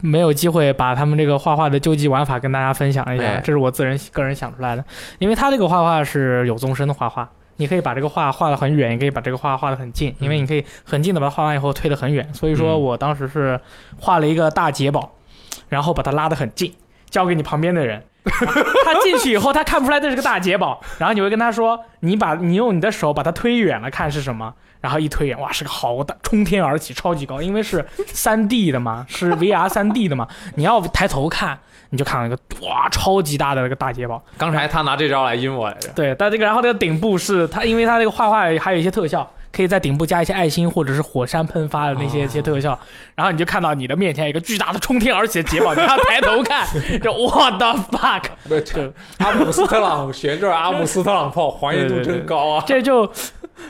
[0.00, 4.82] 没有机会把他们这个画画的究极玩法跟大家分享一下，哎这是我自人个人想出来的。
[5.18, 12.32] 因为他这个画画是有纵深的画画，你可以把这个画画得很远，也可以把这个画画得很近，因为你可以很近的把它画完以后推得很远。
[12.32, 13.60] 所以说嗯我当时是
[13.98, 15.12] 画了一个大捷宝，
[15.68, 16.74] 然后把它拉得很近，
[17.08, 18.02] 交给你旁边的人。
[18.24, 31.58] 他进去以后，他看不出来这是个大捷宝，然后你会跟他说：“你把你用你的手把它推远了，看是什么。”然后一推远，哇，是个好大，冲天而起，超级高，因为是三 D 的嘛，是 VR 三 D 的嘛，你要抬头看，
[31.92, 34.20] 你就看到一个哇，超级大的那个大捷豹。
[34.38, 35.90] 刚才他拿这招来阴我来着。
[35.94, 42.78] 对，但这个然后这个顶部是他，因为他这个画画还有一些特效，可以在顶部加一些爱心或者是火山喷发的那些一些特效，
[43.14, 46.66] 然后你就看到你的面前一个巨大的冲天而起的捷豹，你要抬头看，
[47.02, 52.64] 就 what the fuck，对，阿姆斯特朗旋转阿姆斯特朗炮还原度真高啊！
[52.66, 53.06] 这就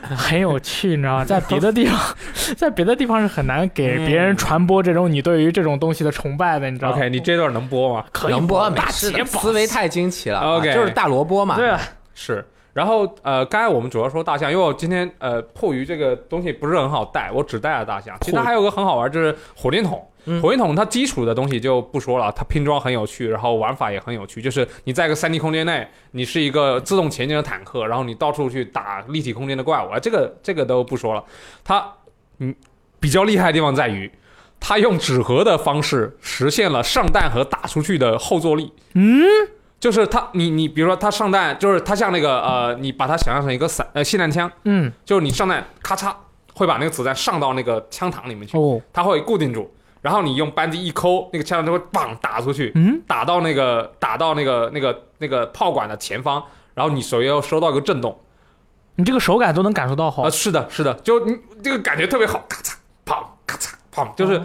[0.00, 1.24] 很有趣，你知道吗？
[1.26, 1.98] 在别的地方，
[2.56, 8.04] 在别的地方是很难给别人传播这种你对于这种东西的崇拜的，你知道吗 OK，你这段能播吗？
[8.12, 10.40] 可以能播大没事的，思维太惊奇了。
[10.40, 11.56] OK 啊就是大萝卜嘛。
[11.56, 11.80] 对啊，
[12.14, 12.44] 是。
[12.72, 18.16] 然后呃，刚才我们主要说大象，因为我今天呃迫于这个东西不是很好带，我只带了大象。
[18.22, 20.02] 其实它还有个很好玩，就是火箭筒。
[20.24, 24.40] 嗯火箭筒它基础的东西就不说了，它拼装很有趣，然后玩法也很有趣。
[24.40, 31.24] 就是你在一个三 D 空间内，你是一个自动前进的坦克，然后你到处去打立体空间的怪物，啊，这个这个都不说了。
[31.64, 31.92] 它
[32.38, 32.54] 嗯
[33.00, 34.10] 比较厉害的地方在于，
[34.60, 38.72] 它用纸盒的方式实现了上弹和打出去的后坐力。
[38.94, 39.24] 嗯，
[39.80, 46.14] 就是它，你你比如说它上弹，就是它像那个呃，你把它想象成一个散呃霰弹枪，嗯，就是你上弹咔嚓
[46.54, 49.68] 会把那个子弹上到那个枪膛里面去，哦，它会固定住，
[50.02, 56.42] 然后你用扳机一抠，那个枪就会棒打出去，嗯，打到那个打到那个那个那个炮管的前方，
[56.74, 58.18] 然后你手要收到一个震动，
[58.96, 62.74] 你这个手感都能感受到好啊，，是的，是的，就你这个感觉特别好，咔嚓
[63.06, 64.42] 砰咔嚓砰，就是哦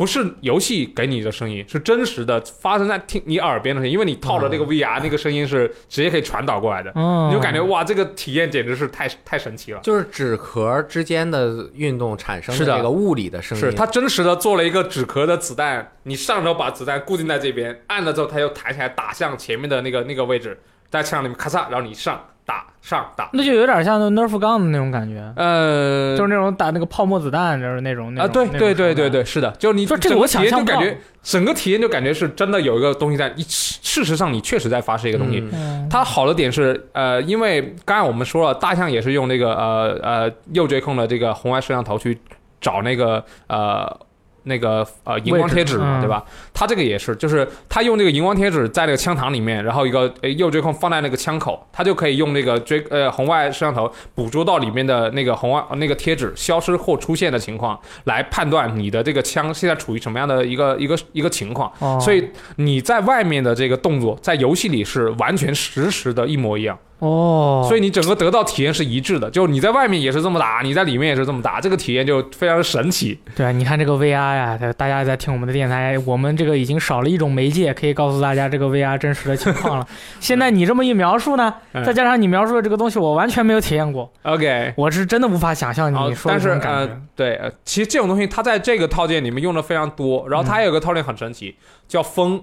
[0.00, 9.80] 不是游戏给你的声音，是真实的发生在听你耳边的声音，因为你套着这个 VR，那个声音是直接可以传导过来的，嗯，你就感觉哇，这个体验简直是太太神奇了。
[9.82, 13.62] 就是纸壳之间的运动产生是的这个物理的声音。
[13.62, 20.58] 是它真实的做了一个纸壳的子弹，你上手把子弹固定在这边，按了之后它又弹起来打向前面的那个那个位置，
[20.88, 35.44] 在枪里面咔嚓，然后你上打上打，那就有点像那 Nerf 杠的那种感觉，呃，就是那种打那个泡沫子弹，就是那种那啊，种对对对对，对，是的，就你说这个我体验想象感觉整个体验就感觉是真的有一个东西在，你事实上你确实在发射一个东西。
[35.88, 42.18] 它好的点是，呃，因为刚才我们说了，大象也是用那个呃呃右追控的这个红外摄像头去
[42.60, 43.96] 找那个呃
[44.44, 46.24] 那个呃荧光贴纸嘛，对吧？
[46.52, 61.70] 它这个也是，就是它用这个荧光贴纸在那个枪膛里面，然后一个呃右追控放在那个枪口，它就可以用那个追呃红外摄像头捕捉到里面的那个红外呃那个贴纸消失或出现的情况，来判断你的这个枪现在处于什么样的一个一个一个情况。
[61.78, 62.26] 哦所以
[62.56, 69.30] 你在外面的这个动作，在游戏里是完全实时的一模一样，哦，所以你整个得到体验是一致的。
[69.30, 73.18] 就你在外面也是这么打，你在里面也是这么打，这个体验就非常的神奇。
[73.34, 79.88] 对啊，你看这个 VR 呀，大家在听我们的电台，我们这个已经少了一种媒介，可以告诉大家这个 VR 真实的情况了。
[80.20, 86.50] 现在你这么一描述呢，嗯再加上你描述的这个东西，我完全没有体验过，OK，我是真的无法想象你说的但是。
[86.68, 91.56] 呃，对，呃其实这种东西它在这个套件里面用的非常多，然后它还有个套件很神奇，
[91.88, 92.42] 叫风，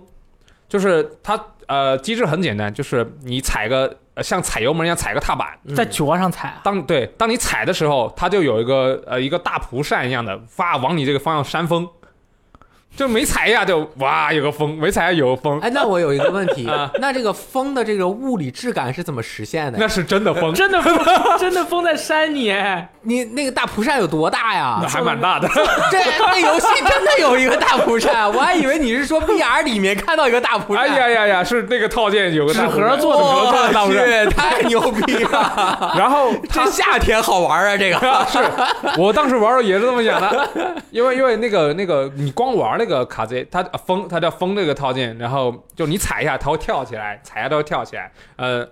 [0.67, 5.75] 就是它呃机制很简单，就是你踩个呃像踩油门一样踩个踏板，嗯。
[5.75, 11.87] 在脚上踩啊，当对当你踩的时候，它就有一个呃一个大蒲扇一样的，哇往你这个方向扇风，
[12.97, 19.77] 就没踩一下就哇有个风，没踩一下有个风，哎，那我有一个问题啊，那这个风的这个物理质感是怎么实现的？
[19.79, 20.97] 那是真的风， 真的风，
[21.37, 24.89] 真的风在扇你，哎你那个大蒲扇有多大呀那？
[24.89, 25.47] 还蛮大的。
[25.89, 25.97] 这
[26.33, 30.83] 这游戏真的有一个大蒲扇，我还以为你是说 VR 里面看到一个大蒲扇。
[30.83, 35.93] 哎呀呀呀，是那个套件有个大纸盒做的纸盒做的大我蒲扇，去，太牛逼了！
[35.97, 37.97] 然后这夏天好玩啊，这个
[38.29, 38.39] 是
[38.99, 40.49] 我当时玩的也是这么想的，
[40.91, 48.67] 因为因为那个那个你光玩那个个卡贼，它呃风它叫封这个套件，然后就你踩一下它会跳起来，踩一下它会跳起来，呃，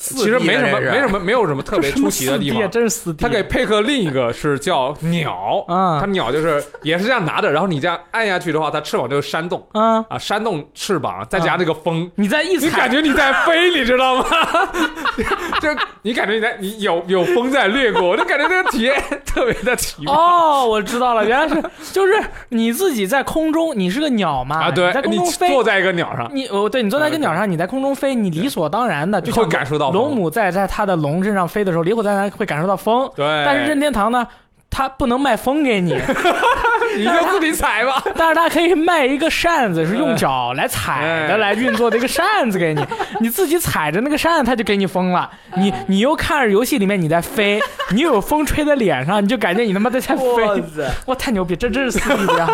[0.00, 2.70] 其实没什么没什么没有什么特别出奇的地方。
[2.70, 3.24] 真是四 D。
[3.24, 14.24] 它可以配合另一个是叫鸟，嗯它鸟就是也是这样拿着，然后你这样按下去的话，它翅膀就会扇动嗯，啊，扇动翅膀，再加这个风，你再一你，感觉你在飞，你知道吗？
[15.60, 15.68] 就
[16.02, 18.94] 你感觉你在你有有风在掠过，我就感觉这个体验
[19.26, 20.12] 特别的奇妙。
[20.12, 21.60] 哦，我知道了，原来是
[21.92, 22.12] 就是
[22.50, 24.66] 你自己在空中，你是个鸟嘛？
[24.66, 33.10] 啊，对你在，空中飞坐，在一个鸟上，你哦，对你坐在一个鸟上，你在空中飞，你理所当然的就会感受到风龙母在在它的龙身上飞的时候，理所当然会感受到风。
[33.14, 34.26] 对，但是任天堂呢，
[34.70, 35.94] 它不能卖风给你，
[36.96, 38.02] 你就自己踩吧。
[38.16, 42.84] 但是它可以卖一个扇子，是用脚 来踩的哎来运作的一个扇子给你，
[43.20, 45.30] 你自己踩着那个扇子，它就给你风了。
[45.56, 47.60] 你你又看着游戏里面你在飞，
[47.92, 50.62] 你有风吹在脸上，你就感觉你他妈在在飞。
[51.06, 51.56] 哇，太牛逼！
[51.56, 52.48] 这真是四 D 的呀！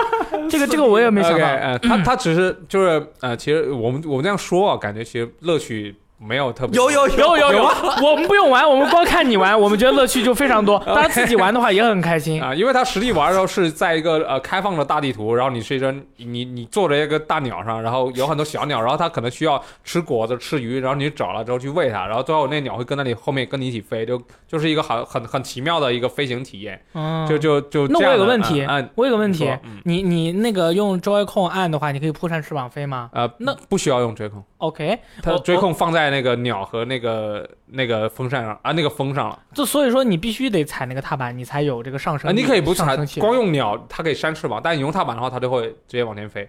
[0.48, 1.46] 这个这个我也没想到。
[1.46, 7.64] 呃，他他只是就是呃，其实我们我们这样说啊，感觉其实乐趣没有特别有有有有有，
[8.02, 10.78] 我们不用玩，我们光看你玩，我们觉得乐趣就非常多。
[10.86, 12.42] 当然自己玩的话也很开心。
[12.42, 33.10] 啊，因为他实地玩的时候是在一个呃开放的大地图，然后你是一只你你坐着一个大鸟上，然后有很多小鸟，然后它可能需要吃果子、吃鱼，然后你找了之后去喂它，然后最后那鸟会跟在你后面跟你一起飞，就 就是一个很很很奇妙的一个飞行体验，嗯，就就就那我这样的有个问题嗯，嗯我有个问题你嗯，你你那个用 Joy-Con 按的话，你可以扑扇翅膀飞吗？
[33.12, 42.32] 呃，那不需要用追控，？OK，它我追控放在在那个鸟和那个那个风扇上啊，那个风上了就所以说你必须得踩那个踏板，你才有这个上升啊。
[42.32, 46.46] 你可以不踩光用鸟它可以扇翅膀，但你用踏板的话，它就会直接往前飞，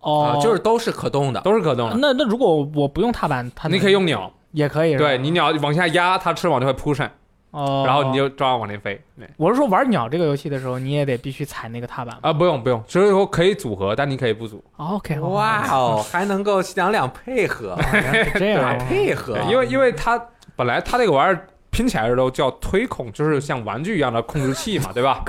[0.00, 1.40] 哦啊，，就是都是可动的。
[1.40, 1.96] 都是可动的。
[1.96, 7.10] 那那如果我不用踏板，它你可以用鸟，也可以，对你鸟往下压，它翅膀就会扑扇，
[7.50, 9.00] 哦，然后你就照样往那飞。
[9.18, 12.16] 对我是说玩鸟这个游戏的时候，你也得必须踩那个踏板。
[12.22, 14.62] 啊，不用不用，所以说可以组合，但你可以不组。
[14.76, 17.76] OK，好哇，哦，还能够两两配合，
[18.34, 20.20] 这样打配合对，，因为因为它
[20.56, 25.24] 本来它这个玩意儿拼起来的时候叫推控，就是像玩具一样的控制器嘛，对吧？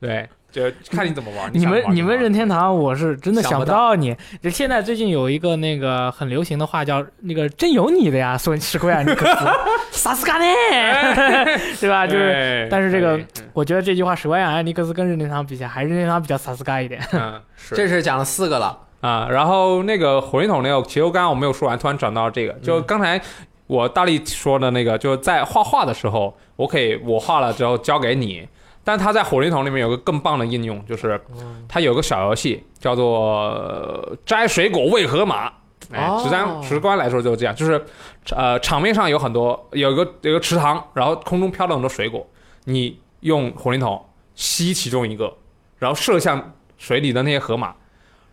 [0.00, 1.50] 对，就看你怎么玩。
[1.52, 4.16] 你们你们任天堂，我是真的想不到到你。
[4.42, 9.46] 就 现在最近有一个那个很流行的话叫那个真有你的呀，索尼史奎尔尼克斯，
[9.90, 10.46] 萨斯卡内，
[11.80, 12.06] 对吧？
[12.06, 13.18] 就是但是这个
[13.52, 17.00] 我觉得这句话史奎尔艾尼克斯跟任天堂比起来，还是任天堂比较萨斯嘎一点。
[17.12, 23.20] 嗯是这是讲了四个了，啊，然后那个火箭筒那个，其实刚刚我没有说完，突然转到这个，嗯就刚才
[23.66, 28.48] 我大力说的那个，就是在画画的时候，我可以我画了之后交给你，
[28.90, 35.52] 但它在火灵桶里面有个更棒的应用，就是嗯它有个小游戏叫做呃摘水果喂河马。
[35.92, 37.84] 哎哦，直观直观来说就是这样，就是，
[38.36, 42.26] 呃，场面上有很多有个有个池塘，然后空中飘了很多水果，
[42.64, 45.32] 你用火灵筒吸其中一个，
[45.78, 47.74] 然后射向水里的那些河马，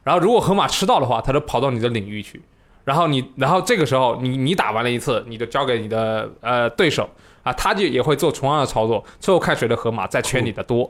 [0.03, 2.41] 然后如果河马吃到的话，它就跑到你的领域去，
[2.83, 7.09] 然后你然后这个时候你你打完了一次，你就交给你的呃对手
[7.47, 10.89] 啊，他就也会做同样的操作，最后看谁的河马在圈你的多。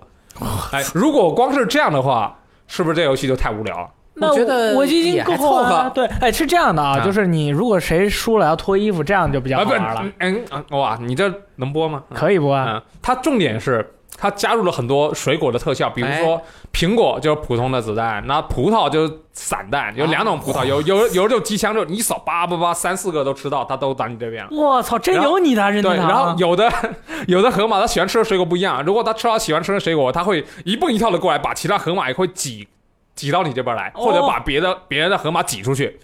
[0.72, 2.36] 哎，如果光是这样的话，
[2.68, 3.88] 是不是这游戏就太无聊了？
[4.20, 12.04] 那我觉得我已经也够好了凑合对，哎，是这样的啊，啊就是你如果谁输了要脱衣服，这样就比较好玩了。，嗯嗯，哇，你这能播吗？
[12.16, 12.66] 可以播啊？
[12.68, 16.42] 嗯，它重点是它加入了很多水果的特效，比如说
[16.74, 24.50] 苹果就是普通的子弹，那葡萄就是散弹，有两种葡萄，有有有就机枪，就你扫叭叭叭三四个都吃到，它都打你这边了。
[24.52, 26.72] 我操，真有你的任对，然后有的
[27.28, 32.68] 有的河马它喜欢吃的水果不一样，如果它吃到喜欢吃的水果，它会一蹦一跳的过来，把其他河马也会挤
[33.14, 36.00] 挤到你这边来，哦或者把别的别人的河马挤出去。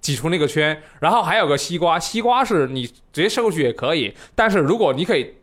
[0.00, 5.34] 挤出那个圈，然后还有个西瓜，西瓜是你直接射过去也可以，但是如果你可以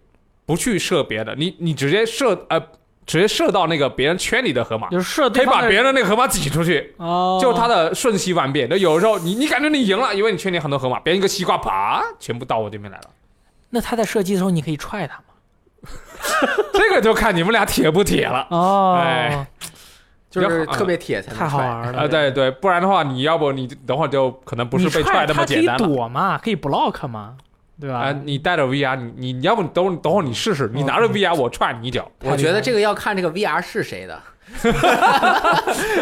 [0.51, 2.59] 不去射别的，你你直接射呃
[3.05, 8.67] 直接射到那个别人圈里的河马，就是射可以把别人的那个河马挤出去，哦，就它的瞬息万变。
[8.69, 13.05] 那有时候你你感觉你赢了，因为你圈里很多河马，别人一个西瓜啪全部到我这边来了。
[13.69, 15.23] 那他在射击的时候，你可以踹他吗？
[16.73, 18.45] 这个就看你们俩铁不铁了。
[18.49, 19.47] 哦，哎
[20.29, 21.99] 就是特别铁才能太好玩了。
[21.99, 25.95] 啊，对对，不然的话，你要不你等会儿就可能不是被踹那么简单它可以了。
[25.95, 27.35] 躲嘛，可以 block 嘛，
[27.81, 27.97] 对吧？
[27.97, 32.09] 啊，你带着 VR，你你你要不你等会等会儿你试试，你拿着 VR 我踹你一脚。
[32.23, 34.21] 我觉得这个要看这个 VR 是谁的，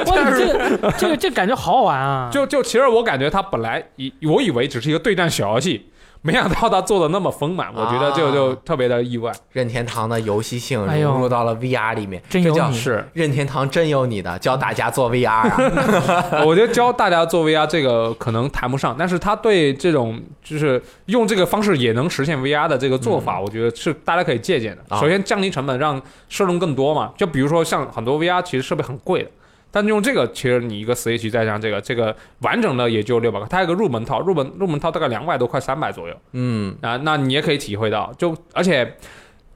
[0.08, 2.30] 哇，你这个 这个这感觉好好玩啊！
[2.32, 5.89] 就就其实我感觉它本来以我以为只是一个对战小游戏，
[6.21, 9.32] 没想到他做的那么丰满，我觉得这个就特别的意外。
[9.53, 16.43] 任天堂的游戏性融入到了 VR 里面，这叫真有你是，任天堂真有你的，教大家做 VR 啊！
[16.45, 24.95] 我觉得教大家做 VR 这个可能谈不上，但是他对这种就是用这个方式也能实现 VR 的这个做法，我觉得是大家可以借鉴的。
[24.95, 27.13] 啊首先降低成本，让受众更多嘛。
[27.17, 29.29] 就比如说像很多 VR 其实设备很贵的。
[29.71, 38.95] 但用这个，其实你一个 Switch 再加上这个，这个完整的也就六百块，它有个入门套，入门入门套大概两百多块，三百左右嗯，啊，那你也可以体会到，就而且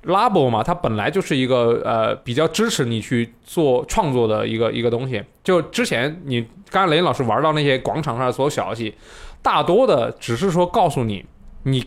[0.05, 5.23] Labo 嘛，它本来就是一个呃比较支持你去做创作的一个一个东西。
[5.43, 8.93] 就之前你刚才雷老师玩到那些广场上的所有小游戏，
[9.41, 11.25] 大多的只是说告诉你，
[11.63, 11.83] 你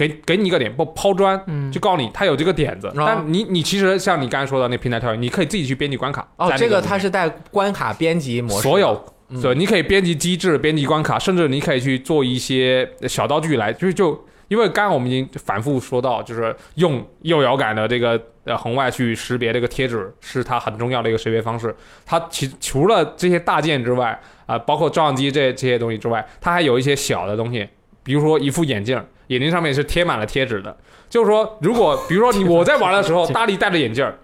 [0.00, 6.26] 给给你一个点不抛砖，嗯，就告诉你他有这个点子，啊但你你其实像你刚才说的那平台跳跃，你可以自己去编辑关卡。
[6.36, 21.74] 哦这个它是带关卡编辑模式，所有嗯对，你可以编辑机制、编辑关卡，甚至你可以去做一些小道具来，就是就因为刚刚我们已经反复说到，就是用右摇杆的这个呃红外去识别这个贴纸，是它很重要的一个识别方式。
[22.06, 27.68] 它其除了这些大件之外，啊、包括照相机这这些东西之外，它还有一些小的东西，
[28.02, 30.76] 比如说一副眼镜，眼睛上面是贴满了贴纸的。
[31.08, 34.16] 就是说，如果比如说你我在玩的时候， 大力戴着眼镜儿，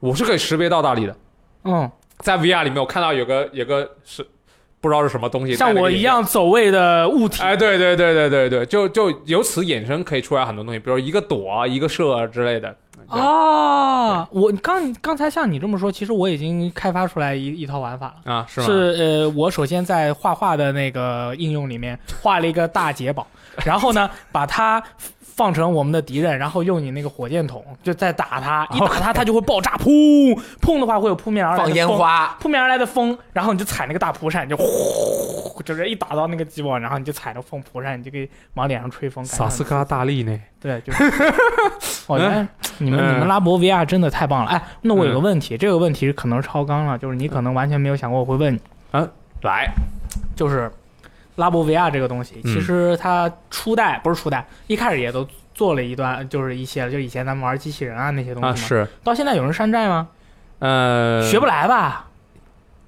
[0.00, 1.16] 我是可以识别到大力的。
[1.64, 4.26] 嗯，在 VR 里面，我看到有个有个是
[4.80, 5.74] 不知道是什么东西，像。
[5.74, 12.74] 我一样走位的物体，哎，对对对对对对，就就由此衍生可以出来很多东西，比如一个躲啊，一个射啊之类的。
[13.08, 18.32] 啊，我刚刚才像你这么说，其实我已经开发出来一一套玩法了。
[18.32, 18.66] 啊，是吗？
[18.66, 23.26] 是呃，我首先在画画的那个应用里面画了一个大捷堡，
[23.64, 24.82] 然后呢，把它
[25.20, 39.24] 放成我们的敌人，然后用你那个火箭筒就再打它，一打它它就会爆炸，砰砰的话会有扑面而来的放烟，花，扑面而来的风，然后你就踩那个大蒲扇，就呼，就是一打到那个基网，然后你就踩着风蒲扇，你就可以往脸上吹风。
[39.24, 40.38] 萨斯卡拉大力呢？
[40.60, 41.04] 对，就是，
[42.06, 42.46] 我觉得
[42.76, 44.50] 你们嗯你们拉博 VR 真的太棒了。
[44.50, 48.60] 哎，那我有个问题，这个问题可能是超纲了，就是你可能完全没有想过我会问你，
[49.42, 49.72] 来，
[50.36, 50.70] 就是
[51.40, 60.08] 拉博维亚这个东西，嗯其实它初代不是初代，一开始也都做了一段，就是一些就以前咱们玩机器人啊那些东西啊，嘛，是，到现在有人山寨吗？
[60.60, 62.06] 呃，学不来吧？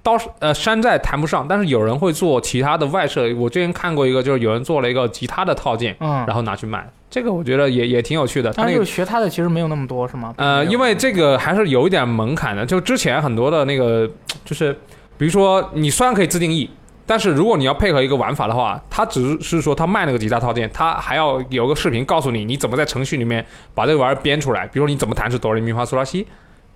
[0.03, 3.33] 到呃山寨谈不上，但是有人会做其他的外设。
[3.35, 8.51] 我之前看过一个，就是有人做了一个吉他的套件，嗯，然后拿去卖，这个我觉得也也挺有趣的。
[8.53, 10.33] 但是那个学它的其实没有那么多，是吗？
[10.37, 12.65] 呃，因为这个还是有一点门槛的。
[12.65, 14.05] 就之前很多的那个，
[14.43, 14.73] 就是
[15.17, 16.69] 比如说你虽然可以自定义，
[17.05, 24.65] 但是如果你要配合一个玩法的话，它只是说它卖那个吉他套件，它还要有个视频告诉你你怎么在程序里面把这个玩意儿编出来。
[24.67, 26.25] 比如说你怎么弹出哆来咪发嗦拉西，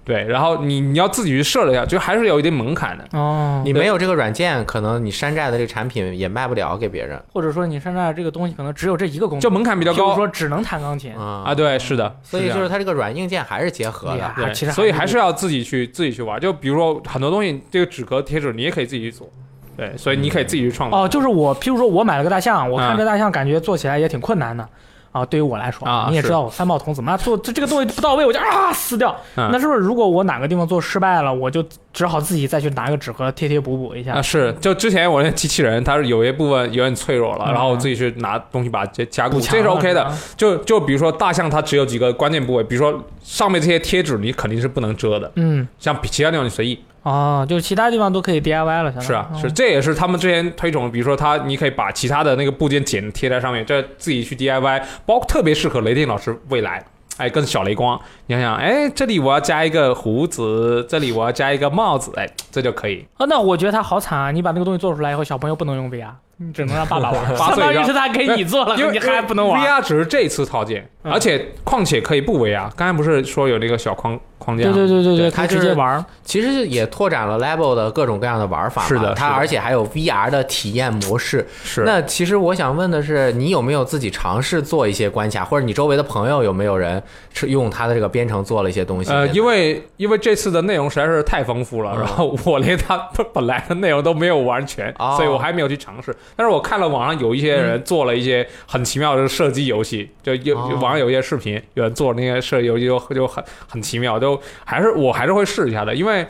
[0.03, 3.05] 对，然后你你要自己去设了一下，就还是有一定门槛的。
[3.11, 11.13] 哦，你没有这个软件，可能你山寨的这个产品也卖不了给别人或者说你山寨这个东西可能只有这一个功能，就门槛比较比如高说只能弹钢琴。
[11.15, 11.55] 啊啊，。
[11.55, 14.33] 对，是的，所以就是它这个软硬件还是结合的呀。
[14.37, 16.39] 对，其实所以还是要自己去自己去玩。
[16.39, 19.29] 就比如说很多东西，这个纸壳贴纸你也可以自己去做，
[19.77, 21.03] 对，所以你可以自己去创造。
[21.03, 24.67] 哦，就是我，譬如说我买了个大象，我看嗯这大象感觉做起来也挺困难的。
[25.13, 29.15] 啊，对于我来说，啊你也知道我三炮童子嘛，做这这个东西不到位，我就啊撕掉。
[29.35, 34.13] 嗯那是不是如果我哪个地方做失败了，我就只好自己再去拿个纸盒贴贴补补一下？
[34.13, 40.11] 啊，是，就之前我那机器人，它是有一部分有点脆弱了，嗯然后我自己去拿东西把它加加固，这是 OK 的。
[40.35, 46.79] 就就比如说大象，它只有几个关键部位，比如说上面这些贴纸，你肯定是不能遮的，嗯，像其他地方你随意。
[47.07, 56.83] 哦，就是其他地方都可以 DIY 了，是啊，是，哦这也是他们之前推崇，比如说它你可以把其他的那个部件剪贴在上面，这自己去 DIY，包括特别适合雷电老师未来。
[57.17, 63.03] 哎，跟小雷光，你想想，哎，这里我要加一个胡子，这里我要加一个帽子，哎，这就可以。
[63.17, 64.29] 啊，那我觉得他好惨啊！
[64.29, 69.59] 你把那个东西做出来以后，小朋友不能用 VR，你只能让爸爸玩， 八相当于是他给你做了，因为你还不能玩。
[69.61, 72.69] VR 只是这一次套件，嗯而且况且可以不 VR。
[72.75, 74.73] 刚才不是说有那个小框框架对？
[74.73, 76.03] 对对对对，它可以直接玩。
[76.23, 78.87] 其实也拓展了 Level 的各种各样的玩法嘛。
[78.87, 81.47] 是的是的它而且还有 VR 的体验模式。
[81.63, 81.83] 是。
[81.85, 87.01] 那其实我想问的是，你有没有自己尝试做一些关卡，或者你周围的朋友有没有人
[87.33, 89.09] 是用他的这个编程做了一些东西？
[89.11, 92.97] 呃，因为因为这次的内容实在是太丰富了，嗯然后我连它
[93.33, 96.15] 本来的内容都没有玩全，哦所以我还没有去尝试。
[96.35, 106.25] 但是我看了网上有一些人做了一些很奇妙的射击游戏，就有哦网上有一些视频，有人做那些射击游戏就就很很奇妙，就还是我还是会试一下的，因为。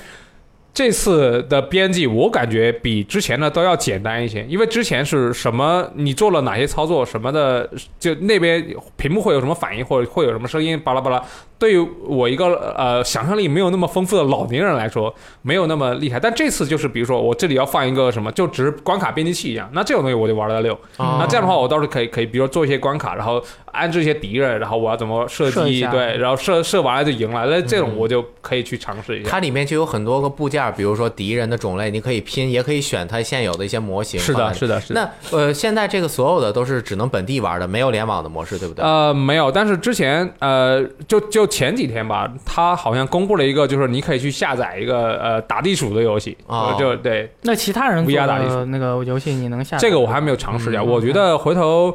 [0.73, 7.67] 这次的编辑，我感觉比之前的都要简单一些，因为之前是什么，你做了哪些操作，什么的，
[7.99, 8.63] 就那边
[8.95, 11.19] 屏幕会有什么反应，或者会有什么声音，巴拉巴拉。
[11.59, 16.19] 对于我一个呃想象力没有那么丰富的老年人来说，没有那么厉害。
[16.19, 20.73] 但这次就是，比如说我这里要放一个什么，就只是关卡编辑器一样，那这种东西我就玩得溜。
[20.97, 27.45] 哦那这样的话，我倒是可以可以，比如说做一些关卡，然后安置一些敌人，然后我要怎么射击，射一下对，然后射射完了就赢了。
[27.47, 29.29] 那这种我就可以去尝试一下。
[29.29, 34.19] 它里面就有很多个部件，比如说敌人的种类，你可以拼，也可以选它现有的一些模型。
[34.19, 35.11] 是的，是的，是的。
[35.31, 38.83] 那呃，现在这个所有的都是只能本地玩的，没有联网的模式，对不对？
[38.85, 49.81] 呃，没有，但是之前呃，就就前几天吧，他好像公布了一个，就是你可以去下载一个呃打地鼠的游戏，哦就对那其他人做 VR 打地鼠那个游戏你能下载？
[49.81, 50.81] 这个我还没有尝试一下。
[50.81, 51.93] 嗯我觉得回头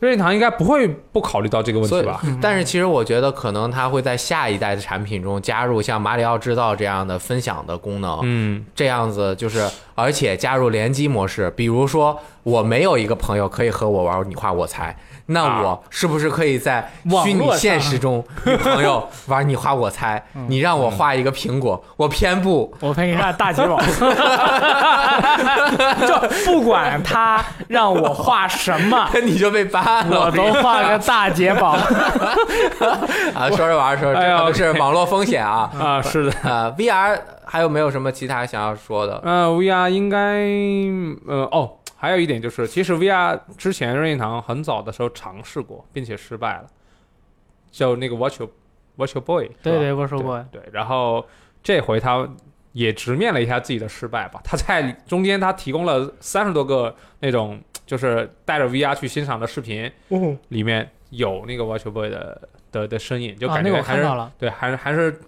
[0.00, 11.50] 任天堂应该不会不考虑到这个问题吧？，但是其实我觉得可能他会在下一代的产品中加入像马里奥制造这样的分享的功能，嗯，这样子就是，而且加入联机模式。
[11.56, 14.96] 比如说，我没有一个朋友可以和我玩你画我猜，
[15.30, 16.90] 那啊我是不是可以在
[17.24, 20.22] 虚拟现实中 与朋友玩你画我猜？
[20.48, 22.74] 你让我画一个苹果，我偏不。
[22.80, 23.78] 我陪你看大吉宝，
[26.06, 31.70] 就不管他让我画什么， 你就被 ban 了，我都画个大捷宝。
[33.34, 33.48] 啊！
[33.54, 35.70] 说着玩着说着，是网络风险啊。
[35.78, 36.32] 啊，是的。
[36.42, 39.20] 呃，VR 还有没有什么其他想要说的？
[39.24, 40.18] 呃，VR 应该
[41.26, 41.70] 呃哦，
[42.00, 46.66] 还有一点就是，其实 VR 之前任天堂很早的时候尝试过，并且失败了，
[47.72, 48.48] 叫那个 Virtual
[48.96, 51.26] Virtual Boy，是吧对对，我说过，对，然后
[51.60, 52.28] 这回他
[52.72, 54.40] 也直面了一下自己的失败吧。
[54.44, 59.90] 他在中间他提供了三十多个那种就是带着 VR 去欣赏的视频，
[60.50, 64.06] 里面有那个 Virtual Boy 的的的身影，就感觉还是。
[64.38, 65.20] 对，还是还是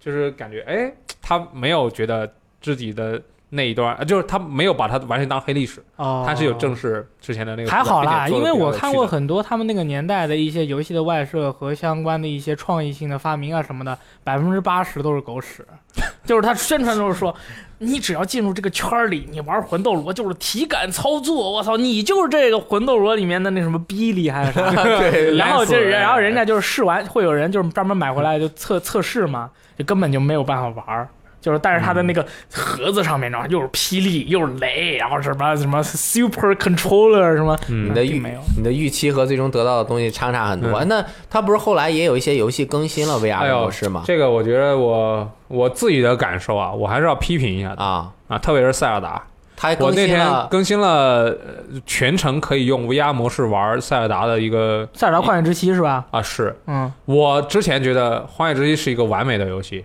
[0.00, 15.64] 就是感觉哎，他没有觉得自己的那一段，呃就是他没有把它完全当黑历史，哦，他是有正视之前的那个还好啦，因为我看过很很多他们那个年代的一些游戏的外设和相关的一些创意性的发明啊什么的，百分之八十都是狗屎。
[16.26, 17.34] 就是他宣传都是说
[17.78, 24.70] 你只要进入这个圈儿里，你玩魂斗罗就是体感操作，我操，你就是这个魂斗罗里面的那什么逼厉害是啥？
[24.82, 31.08] 对，然后就是然后人家就是试完，会有人就是专门买回来就测测试嘛，就根本就没有办法玩儿。
[31.46, 38.40] 就是，但是它的那个盒子上面，然后又是霹雳，又是雷，然后什么什么 super controller 什么，嗯你的预没有。
[38.56, 40.82] 你的预期和最终得到的东西差差很多。
[40.86, 44.02] 那它不是后来也有一些游戏更新了 VR 模式吗？
[44.04, 49.22] 这个我觉得我我自己的感受啊，我还是要批评一下的啊，啊，特别是塞尔达。
[49.58, 56.04] 它我那天更新了呃全程可以用 VR 模式玩塞尔达的一个塞尔达旷野之息是吧？
[56.10, 59.82] 啊，是嗯，我之前觉得《荒野之息》是一个完美的游戏，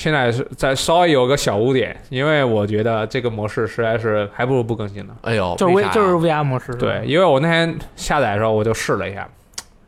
[0.00, 5.12] 现在是在稍微有个小污点，因为我觉得这个模式实在是还不如不更新呢。
[5.20, 9.28] 哎呦，就是为啥呀微就是 VR 模式，对，因为我那天下载的时候我就试了一下，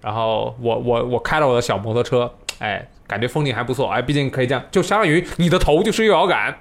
[0.02, 6.54] 然后我我我开了我的小摩托车，哎，感觉风景还不错，哎，毕竟可以这样，就相当于你的头就是右摇杆，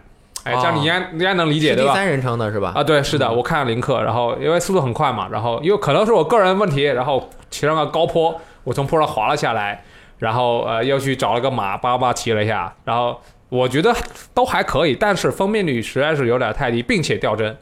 [0.45, 1.91] 哎，这样你应该应该能理解对吧？
[1.91, 2.71] 是第三人称的是吧？
[2.73, 9.83] 啊，对，是的，我看了林克，然后因为速度很快嘛，然后因为可能是我个人问题，然后骑上个高坡，我从坡上滑了下来，
[10.19, 13.19] 然后呃又去找了个马，叭叭骑了一下，然后
[13.51, 13.93] 我觉得
[14.33, 17.53] 都还可以，但是分辨率实在是有点太低，并且掉帧，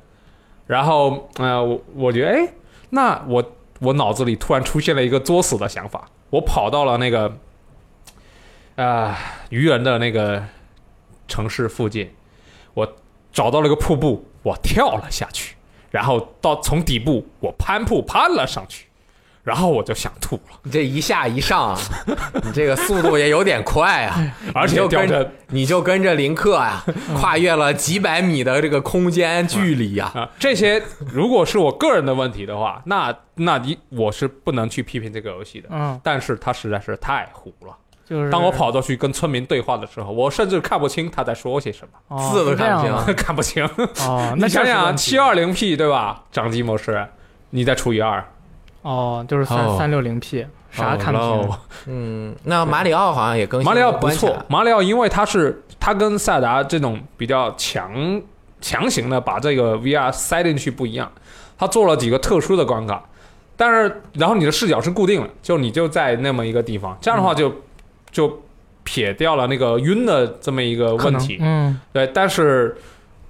[0.68, 2.54] 然后呃我我觉得哎，
[2.92, 3.44] 那我
[3.80, 7.36] 我脑子里突然出现了一个作死的想法，我跑到了那个
[8.76, 9.18] 啊、
[9.50, 10.44] 愚人的那个
[11.28, 12.12] 城市附近，
[12.76, 12.96] 我
[13.34, 15.56] 找到了个瀑布，我跳了下去，
[15.90, 18.86] 然后到从底部我攀瀑攀了上去，
[19.44, 21.78] 然后我就想吐了，你这一下一上，
[22.44, 24.22] 你这个速度也有点快啊！
[24.54, 26.84] 而且你就跟掉帧你就跟着林克啊，
[27.18, 30.12] 跨越了几百米的这个空间距离呀。
[30.14, 30.82] 啊，这些
[31.12, 35.70] 如果是我个人的问题的话，那那你我是不能去批评这个游戏的。
[35.72, 37.76] 嗯，但是它实在是太糊了。
[38.08, 43.64] 就是当我跑过去跟村民对话的时候，我甚至看不清他在说些什么，哦字都看不清看不清。
[44.08, 46.24] 哦，那你想想，七二二零 P 对吧？
[46.32, 47.08] 掌机模式，
[47.52, 48.26] 你再除以二，
[48.90, 49.76] 哦，就是三哦。
[49.78, 51.94] 三六零 P，啥看不哦清？
[51.94, 58.22] 嗯，那马里奥好像也更新马里奥不错，马里奥因为它是它跟塞达这种比较强
[58.60, 61.12] 强行的把这个 VR 塞进去不一样，
[61.58, 63.04] 它做了几个特殊的关卡，
[63.56, 67.54] 但是然后你的视角是固定的，就你就在那么一个地方，这样的话就、
[68.10, 68.42] 就
[68.84, 71.38] 撇掉了那个晕的这么一个问题。
[71.40, 72.76] 嗯，对，但是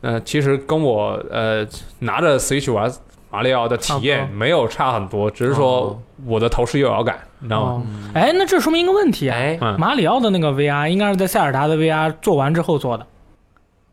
[0.01, 1.68] 呃，其实跟我呃
[1.99, 2.89] 拿着 Switch 玩
[3.32, 7.72] 马里奥的体验没有差很多，只是说哦我的头是右摇杆，你知道吗？
[7.72, 13.06] 哦，哎，那这说明一个问题啊，哎，嗯，马里奥的那个 VR 应该是在塞尔达的 VR 做完之后做的。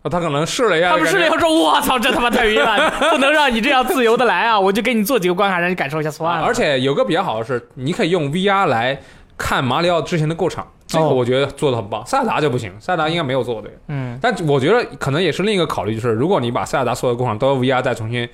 [0.09, 4.59] 他可能试了一下，他们试了以后说：“我操，这他妈太晕了， 不能让你这样自由的来啊！
[4.61, 9.01] 我就给你做几个关卡，让你感受一下算了。”而且有个比较好的是，你可以用 VR 来
[9.37, 12.07] 看马里奥之前的过场，这个哦我觉得做的很棒。
[12.07, 13.76] 塞尔达就不行，塞尔达应该没有做对。
[13.89, 18.28] 嗯，但我觉得可能也是另一个考虑，就是如果你把塞尔达所有的过场都用 VR 再重新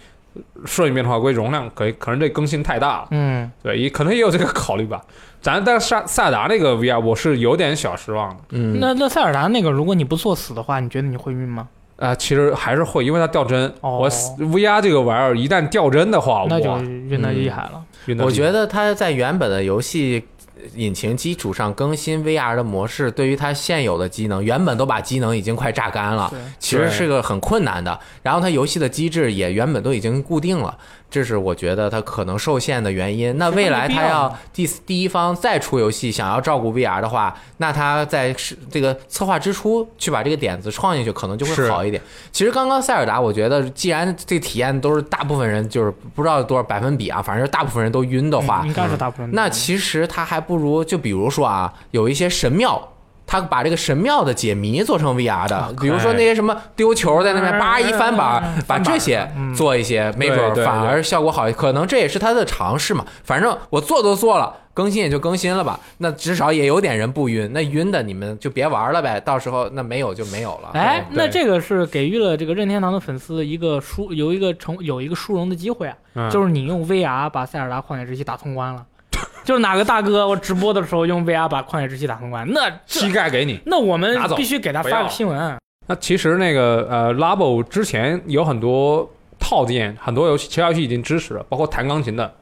[0.64, 3.08] 顺一遍的话，估计容量可以可能这更新太大了。
[3.10, 5.02] 嗯，对，也可能也有这个考虑吧。
[5.40, 8.36] 咱但是萨塞尔达那个 VR 我是有点小失望的。
[8.50, 11.68] 嗯，那那塞尔达那个，如果你不作死的话，你觉得你会晕吗？
[11.98, 13.72] 啊、其实还是会，因为它掉帧。
[13.80, 17.84] 哦我 VR 这个玩意儿一旦掉帧的话，那就哇，晕的厉害了。
[18.24, 20.24] 我觉得它在原本的游戏
[20.74, 27.98] 引擎基础上更新 VR 的模式，对于它现有的机能，原本都把机能已经快榨干了，其实是个很困难的。
[28.22, 30.76] 然后它游戏的机制也原本都已经固定了，
[31.12, 33.36] 这是我觉得它可能受限的原因。
[33.36, 42.02] 那未来它要第第一方再出游戏，想要照顾 VR 的话，那它在是这个策划之初去把这个点子创进去，可能就会好一点。
[42.32, 49.30] 其实刚刚塞尔达，我觉得既然这体验都是大部分人就是不知道多少百分比啊，反正大部分人都晕的话，嗯应该是大部分。
[49.32, 52.88] 那其实它还不如，就比如说啊，有一些神庙。
[53.32, 61.50] 他把这个神庙的解谜做成 VR 的，比如说那些什么丢球在那边叭一翻板嗯，把这些嗯做一些，没准反而效果好。
[61.52, 63.06] 可能这也是他的尝试嘛。
[63.24, 65.80] 反正我做都做了，更新也就更新了吧。
[65.96, 69.18] 那至少也有点人不晕，那晕的你们就别玩了呗。
[69.18, 70.68] 到时候那没有就没有了。
[70.74, 78.84] 哎，那这个是给予了这个任天堂的粉丝一个殊有一个成有一个殊荣的机会啊，嗯就是你用 VR 把塞尔达旷野之息打通关了，
[79.44, 83.60] 就是哪个大哥我直播的时候用 VR 把旷野之息打通关，那膝盖给你。
[83.66, 85.58] 那我们必须给他发个新闻。
[85.86, 92.32] 那其实那个呃，Labo 之前有很多套件，很多游戏其他游戏已经支持了，包括弹钢琴的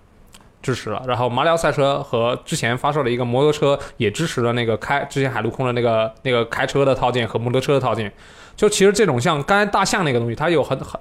[0.63, 1.03] 支持了。
[1.07, 8.13] 然后马里奥赛车和之前发售的一个摩托车也支持了那个开之前海陆空的那个那个开车的套件和摩托车的套件。
[8.55, 11.01] 就其实这种像刚才大象那个东西，它有很很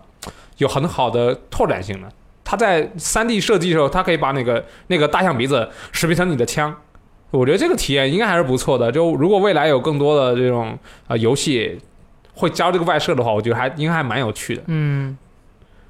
[0.60, 2.08] 有很好的拓展性的。
[2.50, 6.76] 它在三 D 设计的时候，它可以把那个那个大象鼻子识别成你的枪。
[7.30, 8.91] 我觉得这个体验应该还是不错的。
[8.91, 10.76] 就如果未来有更多的这种
[11.08, 11.80] 呃游戏
[12.34, 14.64] 会加这个外设的话，我觉得还应该还蛮有趣的。
[14.66, 15.16] 嗯，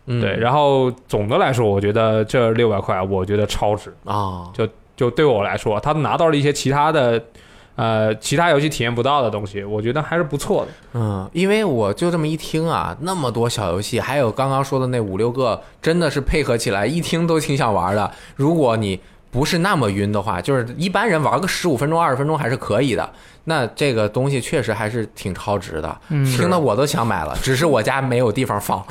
[0.08, 3.94] 嗯对，然后总的来说，我觉得这六百块，我觉得超值。
[4.04, 7.24] 啊，就就对我来说，他拿到了一些其他的，
[7.80, 10.72] 呃，其他游戏体验不到的东西，我觉得还是不错的。
[10.96, 18.12] 嗯，因为我就这么一听啊，那么多小游戏，还有刚刚说的那五六个，真的是配合起来，一听都挺想玩的。
[18.36, 19.00] 如果你
[19.32, 23.10] 不是那么晕的话，就是一般人玩个十五分钟、二十分钟还是可以的。
[23.44, 28.84] 那这个东西确实还是挺超值的，嗯听得我都想买了，只是我家没有地方放。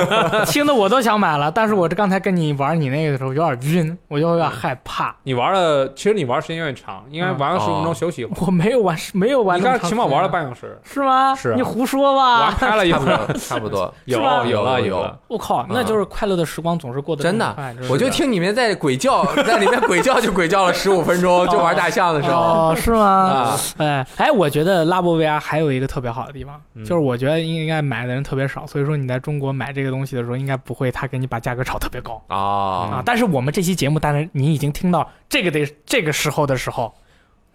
[0.46, 5.14] 听得我都想买了，但是我这刚才跟你玩你那个的时候有点晕，我就有点害怕。
[5.24, 8.26] 你玩了，其实你玩时间有点长，应该玩了十五分钟休息。
[8.40, 11.34] 我没有玩，没有玩你刚才起码玩了半小时，是吗？
[11.34, 12.40] 是啊你胡说吧！
[12.40, 13.94] 玩开了一差不会儿， 多，差不多。
[14.06, 15.10] 有有了有。
[15.28, 17.56] 我靠，那就是快乐的时光总是过得真的
[17.90, 23.04] 我就听你们在鬼叫，在里面鬼叫就鬼叫了十五分钟，就玩大象的时候哦，是吗？
[23.04, 33.02] 啊，哎哎，我觉得拉博 VR 还有一个特别好的地方，嗯就是我觉得应该买的人特别少，所以说你在中国买这个东西的时候，应该不会他给你把价格炒特别高啊啊。
[33.04, 36.92] 但是我们这期节目，当然你已经听到这个的这个时候的时候，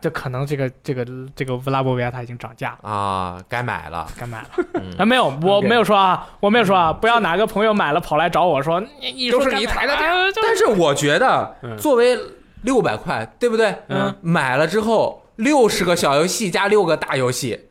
[0.02, 2.90] 就可能这个这个这个拉博 VR 它已经涨价了。
[2.90, 4.08] 啊，该买了。
[4.18, 5.06] 该买了嗯啊？
[5.06, 12.18] 没有，我没有说啊，我没有说啊，不要哪个朋友买了跑来找我说，你你说都是你抬的但是我觉得嗯，作为
[12.62, 13.76] 六百块，对不对？
[13.88, 17.68] 嗯，买了之后，六十个小游戏加六个大游戏，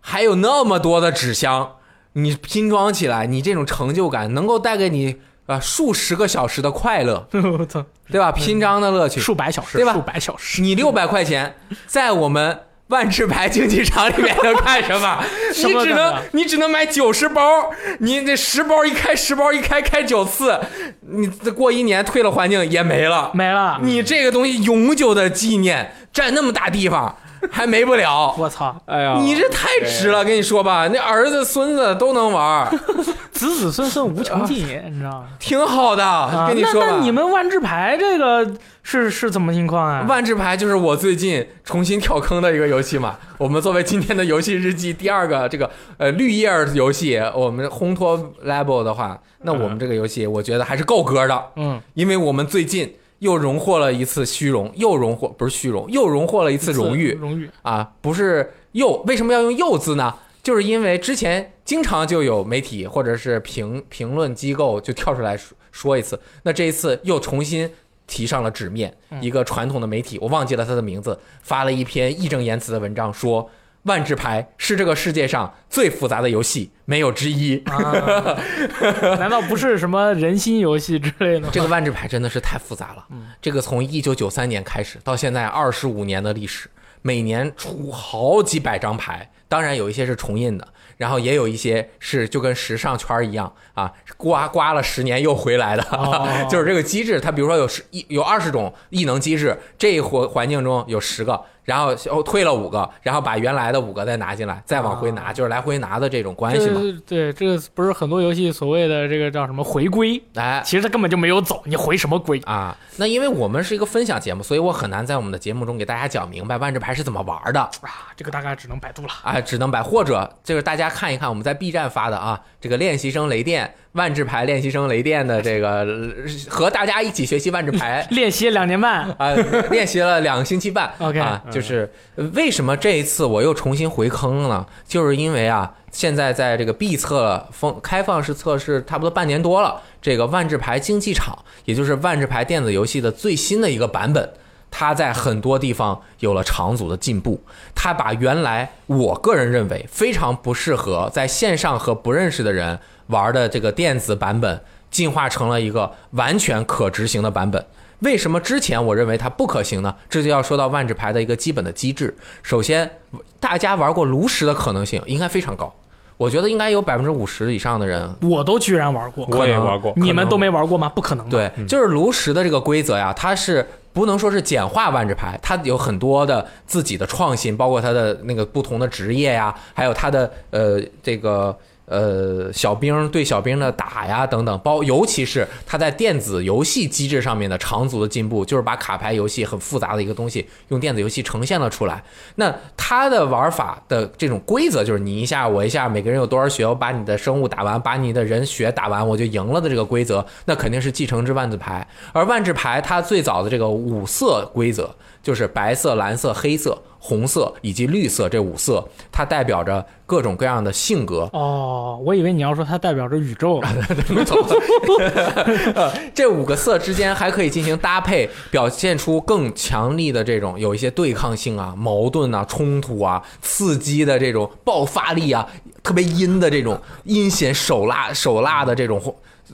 [0.00, 1.76] 还有那么多的纸箱，
[2.14, 7.28] 你拼装起来，你这种成就感能够带给你啊数十个小时的快乐，
[8.10, 8.32] 对吧？
[8.32, 9.20] 拼装的乐趣。
[9.20, 11.54] 数百小时，对吧数百小时，你六百块钱，
[11.86, 12.62] 在我们
[12.92, 15.24] 万智牌竞技场里面能干什么？
[15.54, 17.70] 什 你只能你只能买九十包，
[18.00, 20.60] 你那十包一开，十包一开，开九次，
[21.00, 21.26] 你
[21.56, 23.30] 过一年退了环境也没了。
[23.32, 23.80] 没了。
[23.82, 27.16] 你这个东西永久的纪念，占那么大地方
[27.50, 28.34] 还没不了。
[28.38, 32.68] 我操，哎呀，你这太值了，跟你说吧，那儿子孙子都能玩，
[33.32, 35.26] 子子孙孙无穷尽，你知道吗？
[35.38, 36.04] 挺好的。
[36.04, 38.48] 啊，跟你说吧，那那你们万智牌这个
[38.82, 40.04] 是是怎么情况啊？
[40.08, 43.16] 万智牌就是我最近重新跳坑的一个游戏嘛。
[43.38, 45.68] 我们作为今天的游戏日记第二个这个
[45.98, 60.12] 呃绿叶游戏，我们烘托 level 的话，那我们这个游戏我觉得还是够格的，嗯，因为我们最近又荣获了一次虚荣，又荣获不是虚荣，又荣获了一次荣誉荣誉，啊，不是又为什么要用又字呢？
[60.42, 67.70] 就是因为之前经常就有媒体或者是评评论机构就跳出来说说一次，那这一次又重新
[68.08, 73.48] 提上了纸面，嗯一个传统的媒体，我忘记了他的名字，发了一篇义正言辞的文章，说
[73.84, 77.56] 万智牌是这个世界上最复杂的游戏，没有之一。
[77.66, 78.38] 啊，
[79.18, 81.48] 难道不是什么人心游戏之类的吗？
[81.52, 83.04] 这个万智牌真的是太复杂了。
[83.10, 86.70] 嗯这个从一九九三年开始到现在二十五年的历史，
[87.02, 97.18] 每年出好几百张牌，当然有一些是重印的，然后也有一些是就跟时尚圈一样啊，刮刮了十年又回来的，哦 就是这个机制。
[97.20, 106.80] 它比如说有十一有二十种异能机制，这一环环境中有十个，然后哦退了五个，然后把原来的五个再拿进来，再往回拿，就是来回拿的这种关系嘛。
[106.80, 112.40] 对对，这个不是很多游戏所谓的这个叫什么回归，哎，其实它根本就没有走，你回什么归？
[112.44, 119.08] 啊，那因为我们是一个分享节目，所以我很难在我们的节目中给大家讲明白万智牌是怎么玩的啊，这个大概只能百度了。
[119.22, 126.08] 啊，只能百或者就是大家看一看我们在 B 站发的啊，这个练习生雷电万智牌练习生雷电的这个呃
[126.48, 128.06] 和大家一起学习万智牌。
[128.12, 129.34] 练习两年半，啊，
[129.70, 134.66] 练习了两个星期半 OK 啊，就是呃为什么这一次我又重新回坑了呢？
[134.86, 144.32] 就是因为啊，现在在这个闭测封开放式测试差不多半年多了，这个万智牌竞技场，也就是万智牌电子游戏的最新的一个版本。
[144.74, 147.38] 它在很多地方有了长足的进步，
[147.74, 152.80] 它把原来我个人认为非常不适合在线上和不认识的人
[153.12, 154.60] 玩的这个电子版本，
[154.90, 157.64] 进化成了一个完全可执行的版本。
[158.00, 159.94] 为什么之前我认为它不可行呢？
[160.10, 162.12] 这就要说到万智牌的一个基本的机制。
[162.42, 162.90] 首先，
[163.38, 165.72] 大家玩过炉石的可能性应该非常高，
[166.16, 170.88] 我觉得应该有百分之五十以上的人我都居然玩过，我也玩过，你们都没玩过吗？
[170.88, 171.28] 不可能？
[171.28, 181.56] 对，就是炉石的这个规则呀，它是不能说是简化万智牌，它有很多的自己的创新，包括它的那个不同的职业呀，还有它的呃这个。
[181.92, 192.02] 呃，小兵对小兵的打呀等等，包尤其是它在电子游戏机制上面的长足的进步，就是把卡牌游戏很复杂的一个东西用电子游戏呈现了出来。
[192.36, 201.86] 那它的玩法的这种规则就是你一下我一下，每个人有多少血，我把你的生物打完，把你的人血打完，我就赢了的这个规则，那肯定是继承之万字牌。
[202.12, 211.30] 而万智牌它最早的这个五色规则就是白色、蓝色、黑色，红色以及绿色这五色，它代表着各种各样的性格。
[211.32, 213.62] 哦，我以为你要说它代表着宇宙
[216.12, 225.46] 这五个色之间还可以进行搭配，表现出更强力的这种有一些对抗性啊、矛盾啊、冲突啊、刺激的这种爆发力啊，
[225.82, 229.00] 特别阴的这种阴险手辣手辣的这种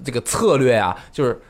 [0.03, 1.41] 这个策略啊，就是。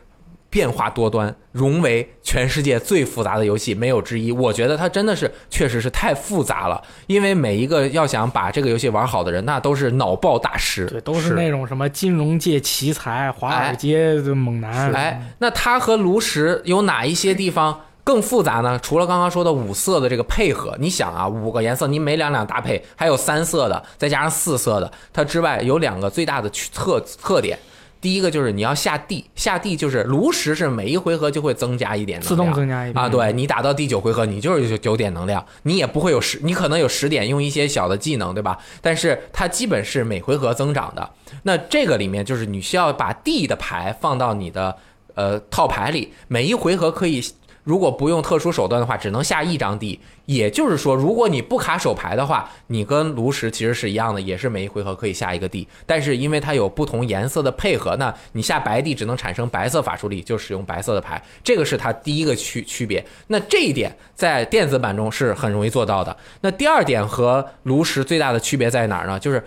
[0.51, 4.33] 变化多端，融为全世界最复杂的游戏没有之一。
[4.33, 10.87] 我觉得它真的是确实是太复杂了，因为每一个要想把这个游戏玩好的人，那都是脑爆大师。
[10.87, 14.93] 对，都是那种什么金融界奇才、华尔街的猛男。
[14.95, 18.79] 哎，那它和炉石有哪一些地方更复杂呢？
[18.83, 27.59] 除了刚刚说的五色的这个配合，你想啊，五个颜色你每两两搭配，还有三色的，再加上四色的，它之外有两个最大的特特点。
[28.01, 33.09] 第一个就是你要下地，下地就是炉石是每一回合就会增加一点能量，自动增加一点啊。
[33.09, 38.59] 对你打到第九回合，你就是九点能量，你也不会有十，你可能有十点用一些小的技能，对吧？
[38.81, 41.11] 但是它基本是每回合增长的。
[41.43, 44.77] 那这个里面就是你需要把地的牌放到你的
[45.15, 47.23] 呃套牌里，每一回合可以。
[47.69, 50.01] 如果不用特殊手段的话，只能下一张地。
[50.25, 55.69] 也就是说，如果你不卡手牌的话，你跟炉石其实是一样的，也是每一回合可以下一个地。
[55.85, 61.23] 但是因为它有不同颜色的配合，那你下白地只能产生白色法术力，就使用白色的牌。
[61.45, 63.05] 这个是它第一个区区别。
[63.27, 66.17] 那这一点在电子版中是很容易做到的。
[66.41, 69.21] 那第二点和炉石最大的区别在哪儿呢？
[69.21, 69.45] 就是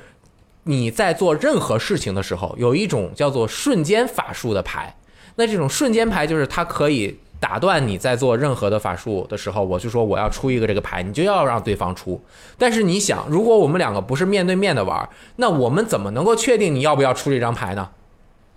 [0.65, 4.95] 你在做任何事情的时候，有一种叫做瞬间法术的牌。
[5.37, 7.17] 那这种瞬间牌就是它可以。
[7.41, 12.23] 打断你在做任何的法术的时候，我就说我要出一个这个牌，你就要让对方出。
[12.55, 17.89] 但是你想，如果我们两个不是面对面的玩，那我们怎么能够确定你要不要出这张牌呢？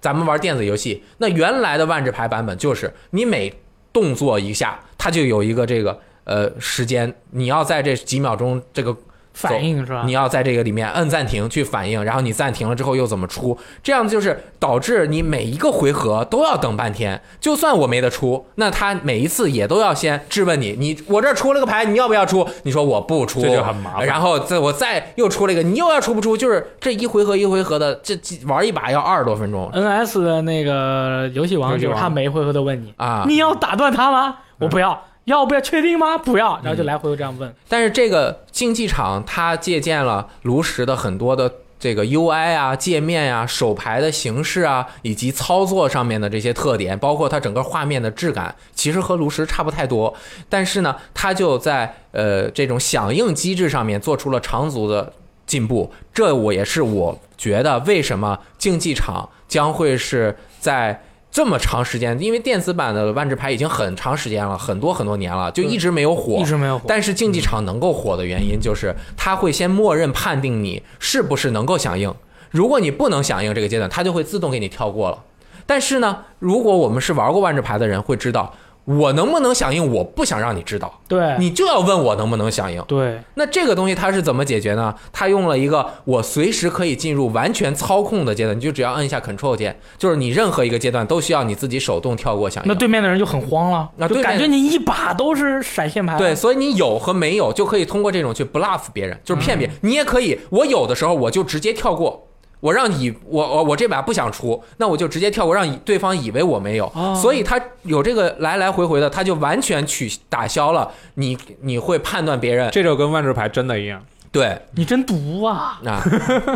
[0.03, 3.51] 咱们玩电子游戏，那原来的万智牌版本就是你每
[3.91, 8.95] 动作一下，它就有一个这个呃时间，你要在这几秒钟这个。
[9.35, 10.05] 反应是吧？
[10.07, 13.59] 你要在这个里面摁暂停去反应，然后你暂停了之后又怎么出？
[13.83, 17.21] 这样就是导致你每一个回合都要等半天。
[17.41, 22.49] 就算我没得出，那他每一次也都要先质问你：你我这出了个牌，你要不要出？
[22.63, 24.07] 你说我不出，这就很麻烦。
[24.07, 26.37] 然后再我再又出了一个，你又要出不出？
[26.37, 28.17] 就是这一回合一回合的，这
[28.47, 29.69] 玩一把要二十多分钟。
[29.75, 34.37] NS 的那个游戏王就是他每一回合都问你啊，你要打断他吗？
[34.59, 35.03] 我不要。
[35.25, 36.19] 要不要确定吗？
[36.19, 37.55] 不要，然后就来回这样问。
[37.69, 50.15] 但是这个竞技场它借鉴了炉石的很多的这个 UI 啊、界面啊、手牌的形式啊，以及操作上面的这些特点，包括它整个画面的质感，其实和炉石差不太多。
[50.49, 55.13] 但是呢，它就在呃这种响应机制上面做出了长足的
[55.47, 55.93] 进步。
[56.13, 61.03] 这我也是我觉得为什么竞技场将会是在。
[61.35, 66.85] 这么长时间，因为电子版的万智牌已经很长时间了，很多很多年了，就一直没有火，一直没有火。
[66.87, 72.15] 但是竞技场能够火的原因，就是它会先默认判定你是不是能够响应，
[72.53, 75.19] 如果你不能响应这个阶段，它就会自动给你跳过了。
[75.67, 78.55] 但是呢，如果我们是玩过万智牌的人，会知道。
[78.85, 79.93] 我能不能响应？
[79.93, 82.83] 我不想让你知道，对你就要问我能不能响应。
[82.87, 84.95] 对，那这个东西它是怎么解决呢？
[85.13, 92.69] 它用了一个我随时可以进入完全操控的阶段，你就只要按一下 Control 键，就是你任何一个阶段都需要你自己手动跳过响应。
[92.69, 96.19] 那对面的人就很慌了，那就感觉你一把都是闪现牌。
[96.19, 99.77] 对，所以你有和没有就可以通过这种去 bluff 别人，就是骗别人。
[99.81, 102.29] 你也可以，我有的时候我就直接跳过。
[102.65, 114.03] 我让以我我我这把不想出，那我就直接跳过，让对方以为我没有，所以他有这个来来回回的，他就完全取打消了你你会判断别人，这就跟万智牌真的一样，
[114.33, 116.03] 对你真毒啊啊！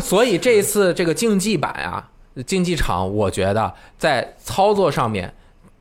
[0.01, 2.09] 所以这一次这个竞技版啊，
[2.47, 5.35] 竞技场，我觉得在操作上面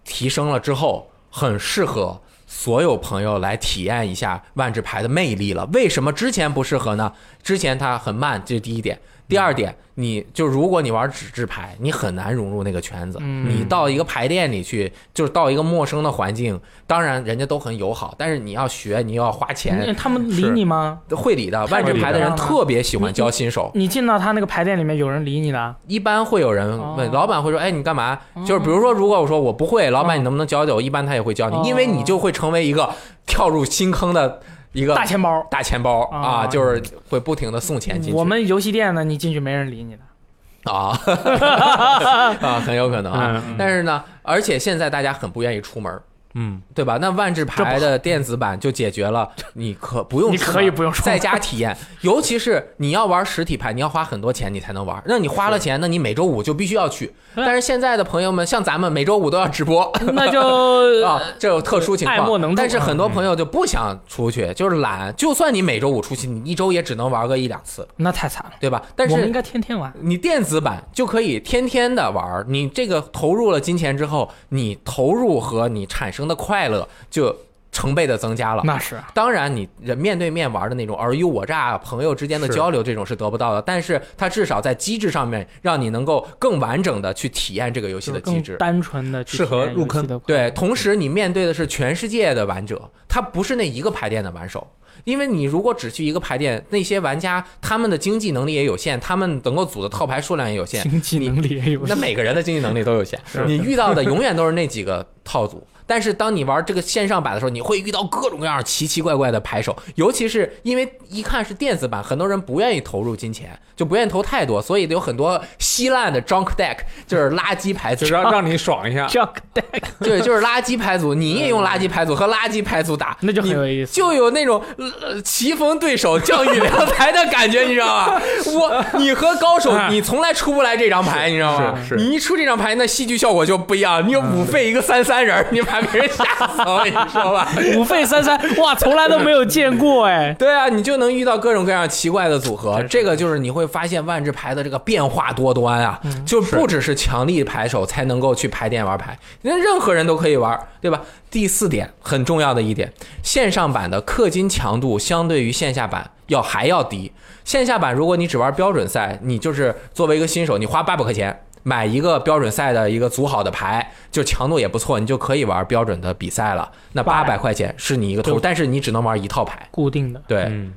[0.03, 5.65] 提升了之后，很适合所有朋友来体验一下万智牌的魅力了。
[5.71, 7.13] 为什么之前不适合呢？
[7.41, 8.99] 之前它很慢，这是第一点。
[9.27, 13.19] 第二点，你就如果你玩纸质牌，你很难融入那个圈子。
[13.19, 19.93] 你到一个牌店里去，就是到一个陌生的环境，当然人家都很友好，但是你要学，你又要花钱。
[19.97, 20.99] 他们理你吗？
[21.11, 23.69] 会理的，万智牌的人特别喜欢教新手。
[23.73, 25.75] 你进到他那个牌店里面，有人理你的？
[25.87, 28.17] 一般会有人问，老板会说：“哎，你干嘛？”
[28.47, 30.81] 就是比如说，如果我说我不会，老板你能不能教教我？
[30.81, 32.89] 一般他也会教你，因为你就会成为一个
[33.25, 34.39] 跳入新坑的。
[34.77, 38.15] 一个大钱包，大钱包啊，就是会不停的送钱进去。
[38.15, 40.71] 我们游戏店呢，你进去没人理你的。
[40.71, 40.89] 啊。
[42.39, 43.43] 啊，很有可能啊。
[43.57, 45.99] 但是呢，而且现在大家很不愿意出门，
[46.39, 46.99] 嗯，对吧？
[47.01, 55.01] 那万智牌的电子版就解决了， 你可不用你可以不用在家体验，尤其是你要玩实体牌，你要花很多钱你才能玩。
[55.07, 57.11] 那你花了钱，那你每周五就必须要去。
[57.35, 60.39] 但是现在的朋友们，像咱们每周五都要直播，那就
[61.05, 62.55] 啊，这有特殊情爱莫能况。
[62.55, 65.13] 但是很多朋友就不想出去，就是懒。
[65.15, 68.51] 就算你每周五出去，你一周也只能玩个一两次，那太惨了。
[68.59, 68.81] 对吧？
[68.95, 69.91] 但是我们应该天天玩。
[69.99, 77.35] 你电子版就可以天天的玩，你这个投入了金钱之后，你投入和你产生的快乐就
[77.71, 78.63] 成倍的增加了。
[78.65, 83.61] 那是啊当然，你人面对面玩的那种尔虞我诈、朋友之间的交流，这种是得不到的。
[83.61, 88.55] 但是它至少在机制上面，让你能够更完整的去体验这个游戏的机制。
[88.57, 94.65] 单纯的适合入坑对，同时你面对的是全世界的玩者，他不是那一个牌店的玩手。
[95.03, 105.65] 因为你如果只去一个牌店，那些玩家他们的经济能力也有限，他们能够组的套牌数量也有限，经济能力也有那每个人的经济能力都有限，你遇到的永远都是那几个套组。
[105.87, 116.77] 但是当你玩这个线上版的时候，你会遇到各种各样奇奇怪怪的牌手，尤其是因为一看是电子版，很多人不愿意投入金钱，就不愿意投太多，所以有很多稀烂的 junk deck，
[117.07, 119.07] 就是垃圾牌组就，让让你爽一下。
[119.17, 123.93] Junk Deck，对，就是垃圾牌组，你也用垃圾牌组和垃圾牌组打， 那就很有意思。
[123.93, 128.21] 就有那种呃棋逢对手将遇良才的感觉，你知道吗？
[128.53, 131.79] 我你和高手，你从来出不来这张牌，你知道吗？
[131.81, 134.05] 是是你一出这张牌，那戏剧效果就不一样。
[134.05, 137.47] 你有五费一个三三人，你把别人吓死了，你说吧？
[137.75, 140.33] 五费三三，哇，从来都没有见过哎。
[140.37, 151.01] 对啊，你就能遇到各种各样奇怪的组合这个就是你会发现万智牌的这个变化多端啊，就不只是强力牌手才能够去排店玩牌，那任何人都可以玩，对吧？
[151.29, 157.11] 第四点很重要的一点，线上版的氪金强度相对于线下版要还要低。
[157.43, 161.43] 线下版如果你只玩标准赛，你就是作为一个新手，你花八百块钱。
[161.63, 166.71] 买一个标准赛的一个组好的牌，就强度也不错，你就可以玩标准的比赛了。
[166.93, 169.67] 那八百块钱是你一个投入，但是你只能玩一套牌。
[169.71, 170.73] 固定的，对，嗯，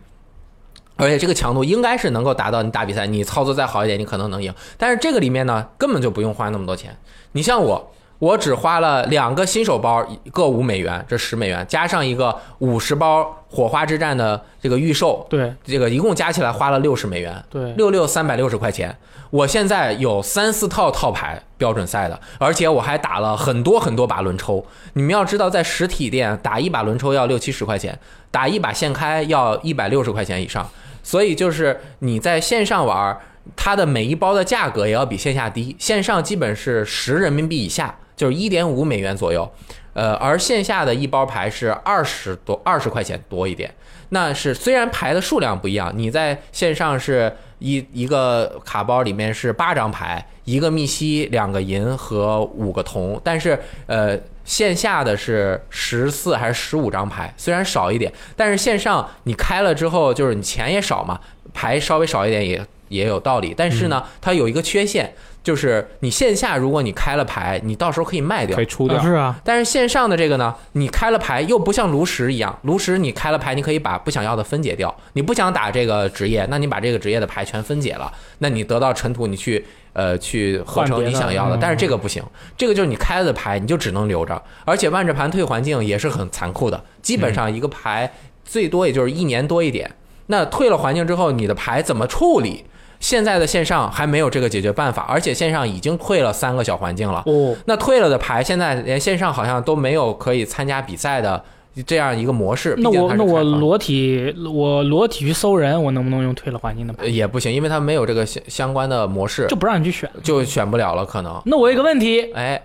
[0.96, 4.52] 而且这个强度应该是能够达到你打比赛，你操作再好一点，你可能能赢。
[4.76, 6.96] 但是这个里面呢，根本就不用花那么多钱。
[7.32, 18.96] 你像我，我只花了两个新手包，各五美元，这十美元，加上一个五十包火花之战的这个预售，对这个一共加起来花了六十美元，对，六六三百六十块钱。
[19.30, 24.64] 我现在有三四套套牌标准赛的，而且我还打了很多很多把轮抽。
[24.92, 27.98] 你们要知道，在实体店打一把轮抽要六七十块钱，
[28.30, 30.68] 打一把现开要一百六十块钱以上。
[31.02, 33.16] 所以就是你在线上玩，
[33.56, 35.74] 它的每一包的价格也要比线下低。
[35.78, 39.50] 线上基本是十人民币以下，就是一点五美元左右。
[39.94, 43.74] 呃，而线下的一包牌是二十多二十块钱多一点。
[44.10, 61.18] 那是虽然牌的数量不一样，你在线上是一一个卡包里面是八张牌，一个密西，两个银和五个铜，但是呃线下的是十四还是十五张牌，虽然少一点，但是线上你开了之后就是你钱也少嘛，
[61.54, 65.12] 牌稍微少一点也也有道理，但是呢，它有一个缺陷。
[65.42, 69.02] 就是你线下如果你开了牌，你到时候可以卖掉可以，出掉啊。
[69.02, 74.94] 是啊，但是线上的这个呢，你开了牌又不像炉石一样，炉石你开了牌，你可以把不想要的分解掉。
[75.14, 79.64] 你不想打这个职业，那你把这个职业的牌全分解了，那你得到尘土，你去
[79.94, 81.56] 呃去合成你想要的。
[81.56, 82.22] 嗯但是这个不行，
[82.56, 84.40] 这个就是你开了的牌，你就只能留着。
[84.64, 88.12] 而且万智盘退环境也是很残酷的，基本上一个牌
[88.44, 89.90] 最多也就是一年多一点。
[90.26, 92.64] 那退了环境之后，你的牌怎么处理？
[93.00, 97.22] 现在的线上还没有这个解决办法，而且线上已经退了三个小环境了。
[97.26, 101.42] 哦，那退了的牌，现在连线上好像都没有可以参加比赛的
[101.86, 102.74] 这样一个模式。
[102.78, 107.04] 那我那我裸体我裸体去搜人，我能不能用退了环境的牌？
[107.04, 110.10] 呃也不行，因为它没有这个相相关的模式就，不让你去选。
[110.22, 111.40] 就选不了了，可能。
[111.46, 112.60] 那我有一个问题，哎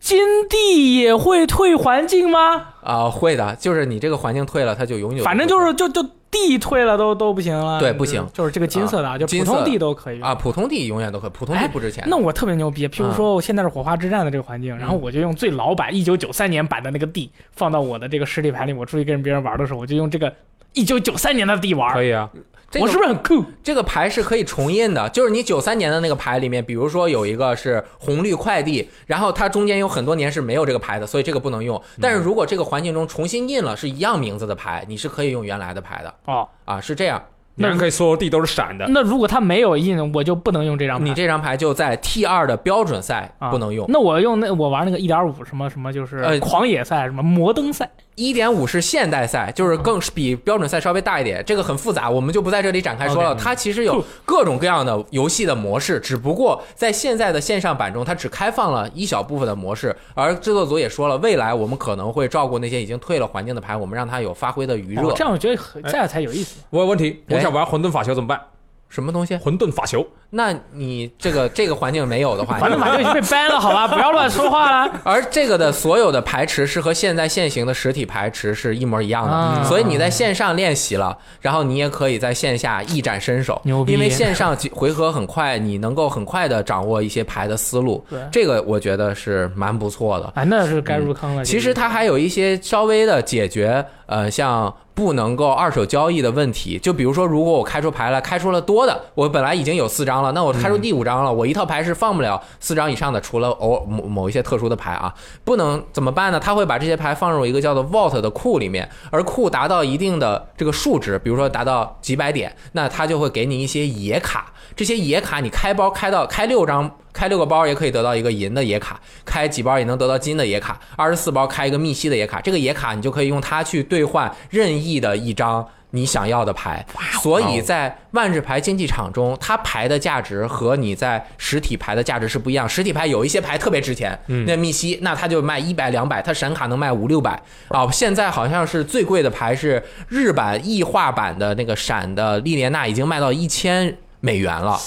[0.00, 0.18] 金
[0.48, 2.66] 地也会退环境吗？
[2.82, 5.22] 啊、会的，就是你这个环境退了，它就永久。
[5.24, 7.80] 反正就是就就地退了都都不行了。
[7.80, 10.34] 对不行就是这个金色的，啊，就普通地都可以啊，。
[10.34, 12.04] 普通地永远都可以，普通地哎不值钱。
[12.06, 20.32] 那我特别牛逼，譬如说我现在是火花之战的这个环境，然后我就用最老版一九九三年版的那个地放到我的这个实体盘里，我出去跟别人玩的时候，我就用这个
[20.78, 22.30] 一九九三年的地玩，可以啊，
[22.70, 23.44] 这个我是不是很酷？
[23.64, 31.82] 这个牌是可以重印的，就是你九三年的那个牌里面，比如说有一个是红绿快递，然后它中间有很多年是没有这个牌的，所以这个不能用。
[32.00, 37.20] 但是如果这个环境中重新印了是一样名字的牌，你是可以用原来的牌的哦，啊，是这样。
[37.60, 38.86] 那可以所有地都是闪的。
[38.90, 41.04] 那如果它没有印，我就不能用这张牌。
[41.04, 43.84] 你这张牌就在 T 二的标准赛啊不能用。
[43.88, 53.32] 那我用那我玩那个一点五什么什么，就是呃狂野赛什么摩登赛，一点五是现代赛，就是更是比标准赛稍微大一点，这个很复杂，我们就不在这里展开说了。
[53.36, 59.94] 它其实有各种各样的游戏的模式，只不过在现在的线上版中，它只开放了一小部分的模式。
[60.14, 65.08] 而制作组也说了，未来我们可能会照顾那些已经退了环境的牌，我们让它有发挥的余热。
[65.08, 66.60] 哦这样我觉得这样才有意思。
[66.70, 68.40] 我有问题，哎我想玩混沌法球怎么办？
[68.88, 69.36] 什么东西？
[69.36, 75.00] 混沌法球，那你这个 这个环境没有的话，反正马就已经被 ban 了，好吧， 不要乱说话了。
[75.04, 83.60] 而这个的所有的排池是和现在现行的实体排池是一模一样的，啊所以你在线上练习了，然后你也可以在线下一展身手。
[83.64, 90.32] 牛逼因为线上几回合很快，你能够很快的掌握一些牌的思路， 对，这个我觉得是蛮不错的。
[90.34, 91.44] 哎，那是该入坑了。
[91.44, 96.78] 其实它还有一些稍微的解决，呃，像不能够二手交易的问题。
[96.78, 105.14] 就比如说，如果我开出牌来，开出了多的，我本来已经有四张了，那我开出第五张了，我一套牌是放不了四张以上的，除了偶某某一些特殊的牌啊，
[105.44, 106.38] 不能怎么办呢？
[106.38, 114.52] 他会把这些牌放入一个叫做 Vault 的库里面，而库达到一定的这个数值，比如说达到几百点，那他就会给你一些野卡。
[114.76, 116.90] 这些野卡你开包开到开六张。
[117.10, 126.84] 开六个包也可以得到一个银的野卡，开几包也能得到金的野卡，二十四包开一个密西的野卡，这个野卡你就可以用它去兑换任意的一张你想要的牌。
[127.22, 132.68] 所以在万智牌竞技场中，它牌的价值和你在实体牌的价值是不一样。
[132.68, 137.90] 实体牌有一些牌特别值钱，那密西那它就卖一百两百，它闪卡能卖五六百啊。
[137.90, 144.78] 现在好像是最贵的牌是日版异化版的那个闪的莉莲娜，已经卖到一千美元了。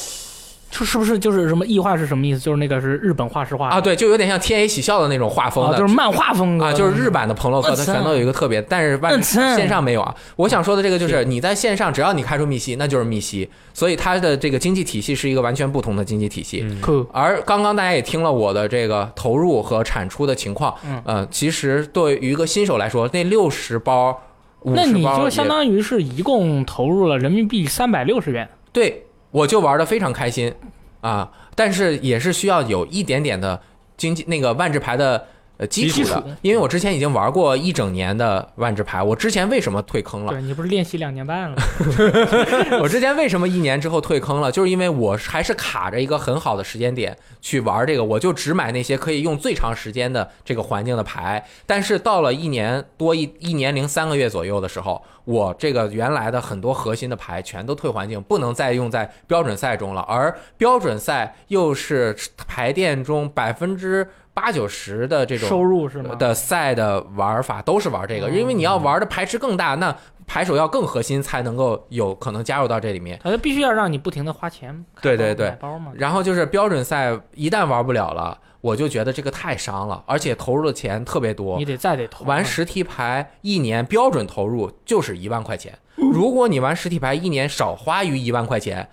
[0.71, 2.39] 这是不是就是什么异化是什么意思？
[2.39, 10.15] 就是那个是日本画师画的啊，对，就有点像天野喜笑的那种画风啊，的，就是漫画风格啊，就是日版的彭洛克，它全都有一个特别，但是万我操线上没有啊。
[10.37, 16.65] 我想说的这个就是，你在线上只要你开出密西，那就是密西，所以它的这个经济体系是一个完全不同的经济体系。
[16.81, 17.05] 酷。
[17.11, 24.17] 而刚刚大家也听了我的这个投入和产出的情况，嗯呃，其实对于一个新手来说，那六十包、
[24.61, 28.47] 五那你十包也，就相当于是一共投入了人民币三百六十元。
[28.71, 30.53] 对我就玩的非常开心
[31.01, 33.61] 啊，但是也是需要有一点点的
[33.97, 35.27] 经济那个万智牌的。
[35.61, 40.31] 呃，基础的，因为我之前已经玩过一整年的万智牌，我之前为什么退坑了？
[40.31, 41.57] 对你不是练习两年半了？
[42.81, 44.51] 我之前为什么一年之后退坑了？
[44.51, 51.45] 就是因为我还是卡着一个很好的时间点去玩这个，我就只买那些可以用最长时间的这个环境的牌。
[51.67, 60.01] 但是到了一年多一一年零三个月左右的时候，我这个原来的很多核心的牌全都退环境，不能再用在标准赛中了。
[60.09, 66.15] 而标准赛又是排店中百分之八九十的这种收入是吗？
[66.15, 73.19] 的赛的玩法都是玩这个，因为你要玩的排池更大，那牌手要更核心才能够有可能加入到这里面。
[73.23, 74.85] 它必须要让你不停的花钱。
[75.01, 75.91] 对对对买包嘛。
[75.95, 81.65] 然后就是标准赛一旦玩不了了，我就觉得这个太伤了，而且投入的钱特别多你。
[81.65, 82.23] 得再得投。
[82.23, 88.89] 玩实体牌一年标准投入就是一万块钱，如果你玩实体牌一年少花于一万块钱，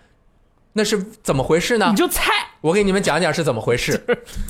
[0.72, 1.96] 那是怎么回事呢你？
[1.96, 2.32] 就菜。
[2.60, 4.00] 我给你们讲讲是怎么回事。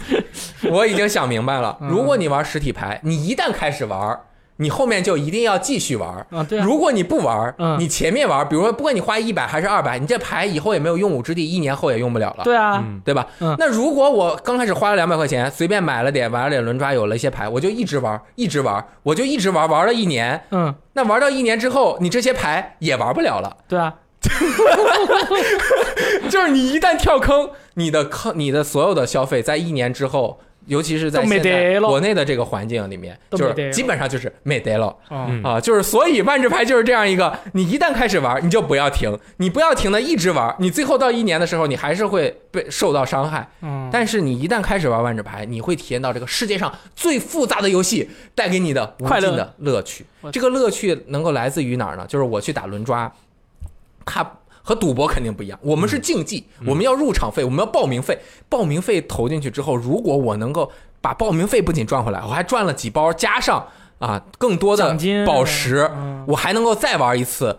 [0.71, 4.19] 我已经想明白了，嗯如果你玩实体牌，你一旦开始玩，
[4.57, 6.27] 你后面就一定要继续玩。
[6.31, 6.65] 啊，对啊。
[6.65, 12.45] 如果你不玩，嗯你前面玩，比如说不管你花一百还是二百，你这牌以后也没有用武之地，一年后也用不了了。
[12.45, 13.27] 对啊，对吧？
[13.41, 20.43] 嗯那如果我刚开始花了两百块钱，随便买了点，玩了点轮抓，有了一些牌，我就一直玩，一直玩，我就一直玩，玩了一年。
[20.51, 23.57] 嗯，那玩到一年之后，你这些牌也玩不了了。
[23.69, 23.95] 对啊，
[26.29, 34.95] 就是你一旦跳坑，你的坑，你的所有的消费在一年之后，尤其是在现在国内的这个环境里面，就是基本上就是没得了。
[35.11, 43.49] 嗯，啊，就是所以万智牌就是这样一个，你一旦开始玩，你就不要停，你不要停的一直玩，你最后到一年的时候，你还是会被受到伤害。
[43.63, 50.31] 嗯，但是你一旦开始玩万智牌，你会体验到这个世界上最复杂的游戏带给你的无快乐尽的乐趣我。
[50.31, 52.05] 这个乐趣能够来自于哪儿呢？
[52.07, 53.11] 就是我去打轮抓，
[54.09, 54.27] 它。
[54.61, 58.21] 和赌博肯定不一样，我们是竞技，我们要入场费，我们要报名费。
[58.51, 63.67] 报名费投进去之后，如果我能够把报名费不仅赚回来，我还赚了几包，加上
[63.99, 64.95] 啊更多的
[65.25, 67.59] 宝石，嗯我还能够再玩一次。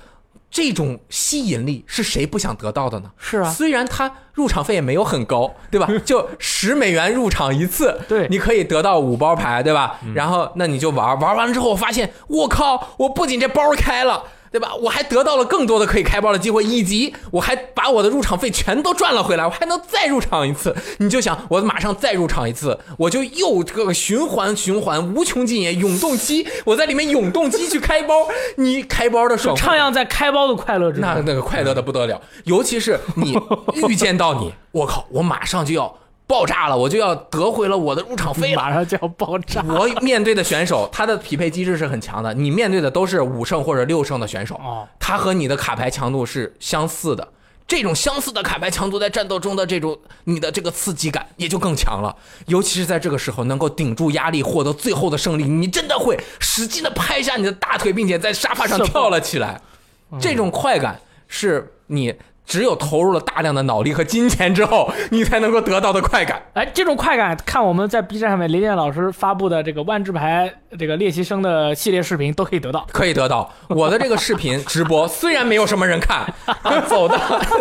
[0.51, 3.11] 这种吸引力是谁不想得到的呢？
[3.17, 5.87] 是啊，虽然它入场费也没有很高，对吧？
[6.05, 9.99] 就十美元入场一次，对你可以得到五包牌，对吧？
[10.13, 14.73] 然后那你就玩，玩完了之后，我发现我靠，我不仅这包开了，对吧？
[14.75, 20.75] 我还得到了更多的可以开包的机会，以及我还把我的入场费全都赚了回来，我还能再入场一次。
[20.97, 28.27] 你就想，我马上再入场一次，我就又这个循环循环无穷尽也，永动机，我在里面永动机去开包，
[28.57, 31.23] 你开包的爽快徜徉在开包的快乐之那中。
[31.25, 33.37] 那那个快乐的不得了，尤其是你
[33.87, 35.95] 遇见到你，我靠，我马上就要
[36.29, 38.61] 爆炸了，我就要得回了我的入场费了。
[38.61, 39.63] 马上就要爆炸。
[39.67, 47.27] 我面对的选手，他的匹配机制是很强的，你面对的都是五胜或者六胜的选手，哦，他和你的卡牌强度是相似的。
[47.67, 52.15] 这种相似的卡牌强度在战斗中的这种你的这个刺激感也就更强了，
[52.45, 59.59] 尤其是在这个时候能够顶住压力获得最后的胜利，你真的会使劲的拍一下你的大腿，并且在沙发上跳了起来。
[60.19, 62.13] 这种快感是你
[62.49, 66.41] 只有投入了大量的脑力和金钱之后，你才能够得到的快感。
[66.55, 72.87] 哎，这种快感，看我们在 B 站上面雷电老师发布的这个万智牌这个练习生的系列视频都可以得到。
[72.91, 76.25] 可以得到我的这个视频直播，虽然没有什么人看，
[76.89, 77.17] 走到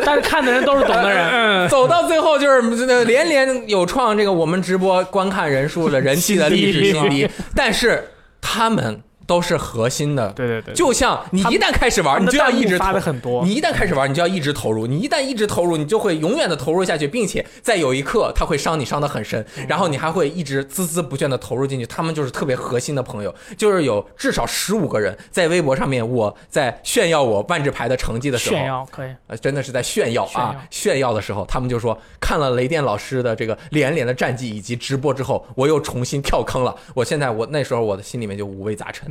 [0.07, 1.69] 但是看的人都是懂的人。
[1.69, 8.09] 走到最后就是这个连连有创这个我们直播观看人数的人气的历史新低， 但是
[8.41, 10.33] 他们都是核心的。
[10.33, 13.45] 对对对，就像你一旦开始玩，你就要一直发投的很多。
[13.45, 14.87] 你一旦开始玩，你就要一直投入。
[14.87, 21.85] 你一旦一直投入，你就会永远的投入下去，并且在有一刻，他会伤你伤的很深，嗯然后你还会一直孜孜不倦的投入进去。
[21.85, 30.57] 他们就是特别核心的朋友，就是有至少十五个人在微博上面，我在炫耀我万智牌的成绩的时候，炫耀可以，呃，真的是在炫耀啊！
[30.71, 36.75] 炫耀的时候，他们就说看了雷电老师的这个连连的战绩以及直播之后，我又重新跳坑了。
[36.95, 39.07] 我现在我那时候我的心里面就五味杂陈。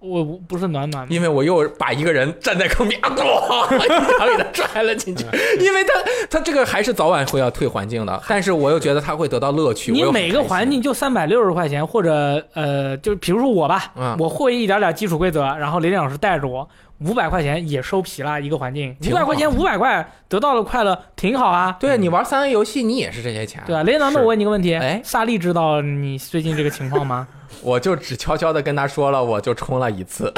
[0.00, 5.24] 暖，我我不是暖暖的，因为我又把一个人站在坑边，啊，咣， 一脚给他踹了进去。
[5.60, 5.92] 因为他
[6.30, 9.92] 他这个还是早晚会要退环境的，但是我又觉得他会得到乐趣。
[9.92, 16.68] 你每个环境就三百六十块钱，或者呃，就比如说我吧，嗯我会一点点基础规则，然后雷电老师带着我，
[17.00, 21.76] 五百块钱也收皮了一个环境，五百块钱五百块得到了快乐，挺好啊。
[21.80, 27.26] 对你玩三 A 游戏，你也是这些钱，对啊，雷电老师，是我问你个问题，哎萨利知道你最近这个情况吗？
[27.62, 30.32] 我就只悄悄的跟他说了，我就充了一次，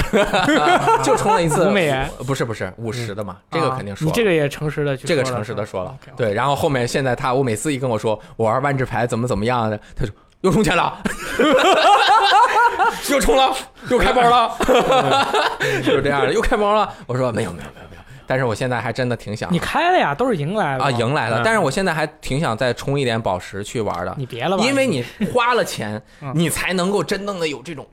[1.04, 10.98] 就充了一次五美元，不是不是五十的嘛，这个肯定说这个也诚实的这个诚实的说了对，然后后面现在他，我每次一跟我说我玩万智牌怎么怎么样的，他说又充钱了，
[13.10, 13.54] 又充了，
[13.88, 14.56] 又开包了，
[15.84, 16.92] 就 是这样的，又开包了。
[17.06, 19.52] 我说没有没有没有没有，但是我现在还真的挺想。
[19.52, 20.84] 你开了呀，都是赢来的。
[20.84, 25.04] 啊赢来了嗯，但是我现在还挺想再充一点宝石去玩的，你别了吧，因为你。
[25.32, 27.86] 花了钱嗯，你才能够真正的有这种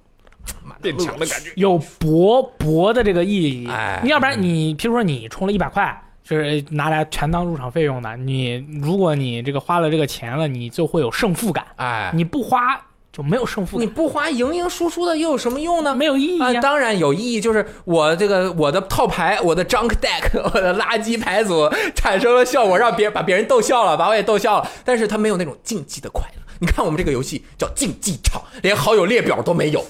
[0.82, 1.52] 变强的感觉。
[1.56, 3.70] 有博博的这个意义。
[3.70, 4.00] 哎。
[4.04, 8.16] 你要不然你，譬如说你充了一百块，就是拿来全当入场费用的。
[8.18, 11.66] 你如果你这个花了这个钱了，你就会有胜负感。
[11.78, 12.80] 哎，你不花
[13.12, 15.96] 就没有胜负感，你不花赢赢输输的又有什么用呢？
[15.96, 16.40] 没有意义。
[16.62, 26.44] 当然有意义，就是我这个我的套牌，我的 junk deck， 我的垃圾牌组产生了效果，让别人把别人逗笑了，把我也逗笑了，但是他没有那种竞技的快乐。
[26.60, 29.84] 你看我们这个游戏叫竞技场，连好友列表都没有，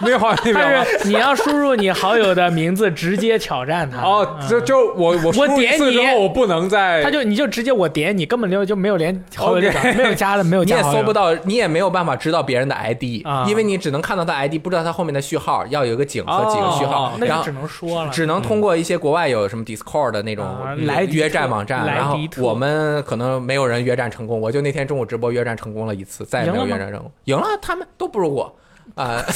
[0.00, 0.84] 没有好像那但表吗？
[0.84, 3.98] 是你要输入你好友的名字，直接挑战他。
[4.02, 18.10] 哦，嗯就就我我输入一点你次之后，我不能再他就你就直接我点你，根本就就没有连好友列表没有加的，没有你加你也搜不到，你也没有办法知道别人的 ID，、啊因为你只能看到他 ID，不知道他后面的序号，要有一个井和几个序号，哦然后那只能说了。
[18.10, 28.56] 只能通过一些国外有什么 Discord 的那种啊莱迪特约战网站，莱然后我们可能没有人约战成功，我就那天中午直播约战成功了一次，再也没有赢了吗约战成功，赢了，他们都不如我。
[28.96, 29.24] 啊、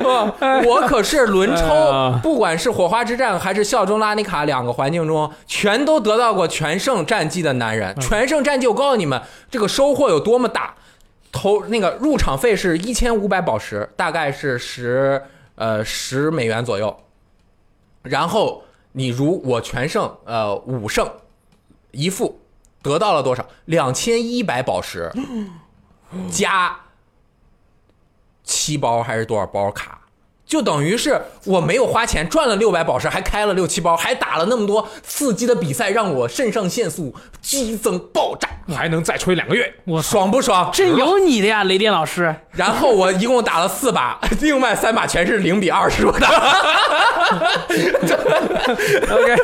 [0.00, 0.34] 我
[0.66, 7.98] 我可是轮抽不管是火花之战还是效忠拉尼卡两个环境中，全都得到过全胜战绩的男人。
[7.98, 10.76] 全胜战绩，我告诉你们，这个收获有多么大。
[11.32, 15.20] 投那个入场费是一千五百宝石，大概是十
[15.56, 16.96] 呃十美元左右。
[18.02, 21.10] 然后你如我全胜呃五胜
[21.90, 22.38] 一负，
[22.82, 23.46] 得到了多少？
[23.66, 25.12] 两千一百宝石
[26.30, 26.80] 加
[28.42, 29.98] 七包还是多少包卡？
[30.44, 39.72] 就等于是我没有花钱赚了六百宝石，还开了六七包，还打了那么多刺激的比赛，让我肾上腺素激增爆炸，还能再吹两个月。
[39.84, 40.68] 我，爽不爽？
[40.72, 42.34] 真有你的呀，雷电老师。
[42.52, 46.26] 然后我一共打了四把，另外三把全是零比二输的。
[49.08, 49.36] OK，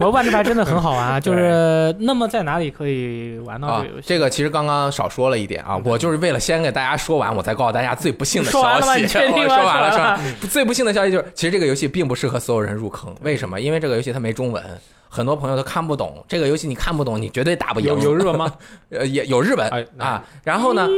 [0.00, 4.06] 我万智牌真的很好玩啊，就是那么在哪里可以玩到啊这个游，戏？
[4.08, 9.02] 这个其实刚刚少说了一点啊，我就是为了先给大家说完，我再告诉大家最不幸的说完了吗消息。
[9.02, 10.20] 你确定 吗我说完了，说完了说完了。
[10.50, 13.14] 最不幸的消息就是，其实这个游戏并不适合所有人入坑。
[13.20, 13.60] 为什么？
[13.60, 14.62] 因为这个游戏它没中文，
[15.08, 16.24] 很多朋友都看不懂。
[16.26, 17.88] 这个游戏你看不懂，你绝对打不赢。
[17.88, 18.50] 有有日文吗？
[18.90, 20.24] 呃，也有日本啊。
[20.42, 20.88] 然后呢，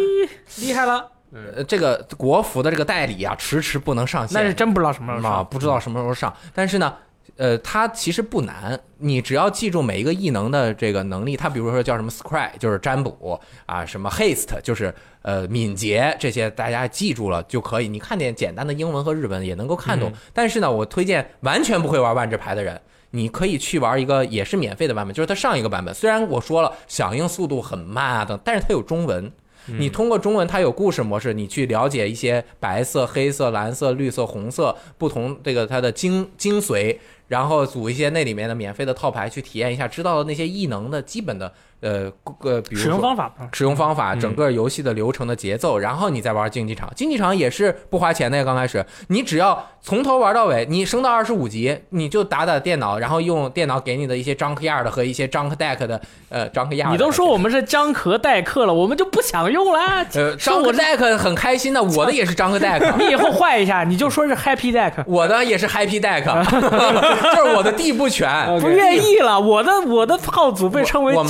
[0.61, 4.41] 厉害了，呃这个国服的这个代理啊，迟迟不能上线。
[4.41, 5.47] 那是真不知道什么时候啊，上。
[5.47, 6.35] 不知道什么时候上。
[6.55, 6.95] 但是呢，
[7.37, 17.89] 呃，它其实不难，你只要记住每一个异能的这个能力，它比如说叫什么 Scry，就是占卜啊，什么 Haste，就是呃敏捷，这些大家记住了就可以。
[17.89, 20.13] 你看点简单的英文和日文也能够看懂。
[20.33, 22.81] 但是呢，我推荐完全不会玩万智牌的人。
[23.13, 25.93] 你可以去玩一个也是免费的版本，就是它上一个版本。
[25.93, 29.31] 虽然我说了响应速度很慢啊等，但是它有中文。
[29.67, 36.97] 你通过中文，它有故事模式，你去了解一些白色、黑色、蓝色、绿色、红色不同这个它的精精髓，
[37.29, 46.91] 然后组一些那里面的免费的套牌去体验一下，知道的那些异能的基本的呃个，比如使用方法，嗯使用方法，嗯整个游戏的流程的节奏，然后你再玩竞技场。
[46.95, 56.91] 竞技场也是不花钱的，刚开始你只要从头玩到尾，你升到二十五级，你就打打电脑，然后用电脑给你的一些 junk yard 和一些 junk deck 的呃 junk yard。
[56.91, 59.81] 你都说我们是江河代课了，我们就不想用了。
[60.15, 62.95] 呃说 junk deck 很开心的，我的也是 junk deck。
[62.99, 64.93] 你以后换一下，你就说是 Happy Deck。
[65.07, 66.25] 我的也是 Happy Deck，
[67.35, 68.29] 就是我的地不全，
[68.61, 71.25] 不愿意了，我的我的套组被称为我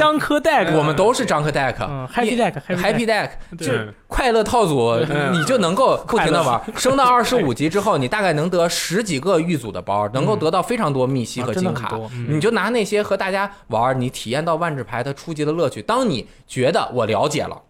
[0.76, 4.96] 我们都是 Junk Deck，嗯，Happy Deck，Happy Happy Deck 就是快乐套组，
[5.32, 11.98] 你就能够不停的玩，升到二十五级之后，你大概能得十几个预组的包，能够得到非常多密西和金卡。
[12.28, 15.80] 你就拿那些和大家玩，你体验到万智牌它初级的乐趣。
[15.82, 17.60] 当你觉得我了解了。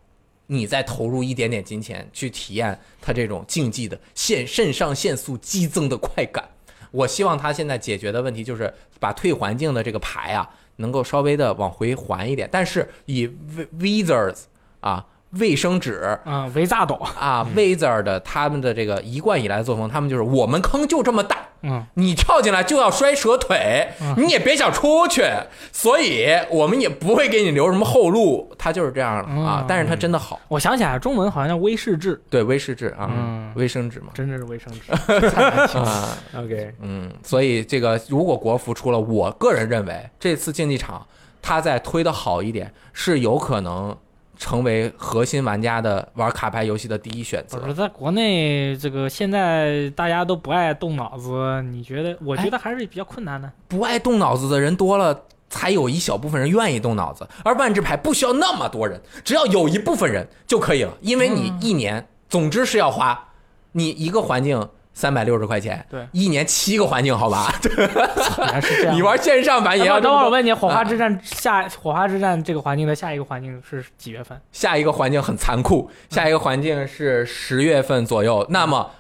[0.52, 6.44] 你再投入一点点金钱去体验它这种竞技的腺肾上腺素激增的快感。
[6.90, 10.50] 我希望他现在解决的问题就是把退环境的这个牌啊，
[10.80, 13.30] 能够稍微的往回还一点，但是以
[13.78, 14.42] Visors
[14.80, 15.06] 啊
[15.38, 25.22] 卫生纸啊，维扎斗，啊 Wizard 的他们的这个一贯以来的作风，他们就是我们坑就这么大，嗯，你跳进来就要摔折腿，你也别想出去，
[25.70, 29.64] 所以我们也不会给你留什么后路，他就是这样的啊嗯。
[29.68, 34.08] 但是他真的好，我想起来，中文好像叫威士治，对威士治啊嗯，卫生纸嘛。
[34.14, 34.90] 真的是卫生纸。
[35.78, 36.08] 啊。
[36.36, 41.06] OK，嗯，所以这个如果国服出了，我个人认为这次竞技场
[41.40, 43.96] 他再推的好一点，是有可能
[44.40, 52.16] 成为核心玩家的玩卡牌游戏的第一选择不是在国内，这个现在大家都不爱动脑子，你觉得？
[52.24, 53.52] 我觉得还是比较困难的。
[53.68, 57.28] 不爱动脑子的人多了，才有一小部分人愿意动脑子。
[57.44, 63.28] 而万智牌不需要那么多人，只要有一部分人就可以了，因为你一年总之是要花
[63.72, 64.66] 你一个环境。
[64.92, 67.52] 三百六十块钱，对一年七个环境，好吧？
[67.76, 68.96] 原来是这样。
[68.96, 74.38] 你玩线上版也要等会儿，我问你，火花之战下火花之战这个环境的下一个环境是几月份？
[74.52, 78.44] 下一个环境很残酷，下一个环境是十月份左右。
[78.50, 78.90] 那么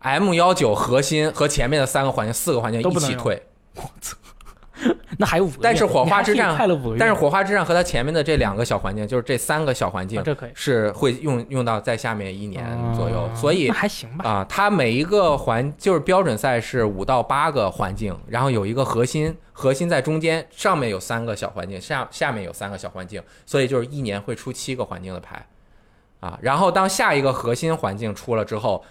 [0.00, 3.42] M 幺九核心和前面的三个环境、四个环境一起退，
[5.18, 5.60] 那还有五个月。
[5.62, 6.96] 但是火花之战快乐五个。
[6.98, 12.64] 但是火花之战和它前面的这两个小环境，就是这三个小环境啊这可以是会用用到在下面一年
[12.94, 14.28] 左右，哦所以还行吧。
[14.28, 25.46] 啊，它每一个环就是标准赛是五到八个环境，然后有一个核心，核心在中间，上面有三个小环境，下下面有三个小环境，所以就是一年会出七个环境的牌，
[26.20, 28.84] 啊，然后当下一个核心环境出了之后，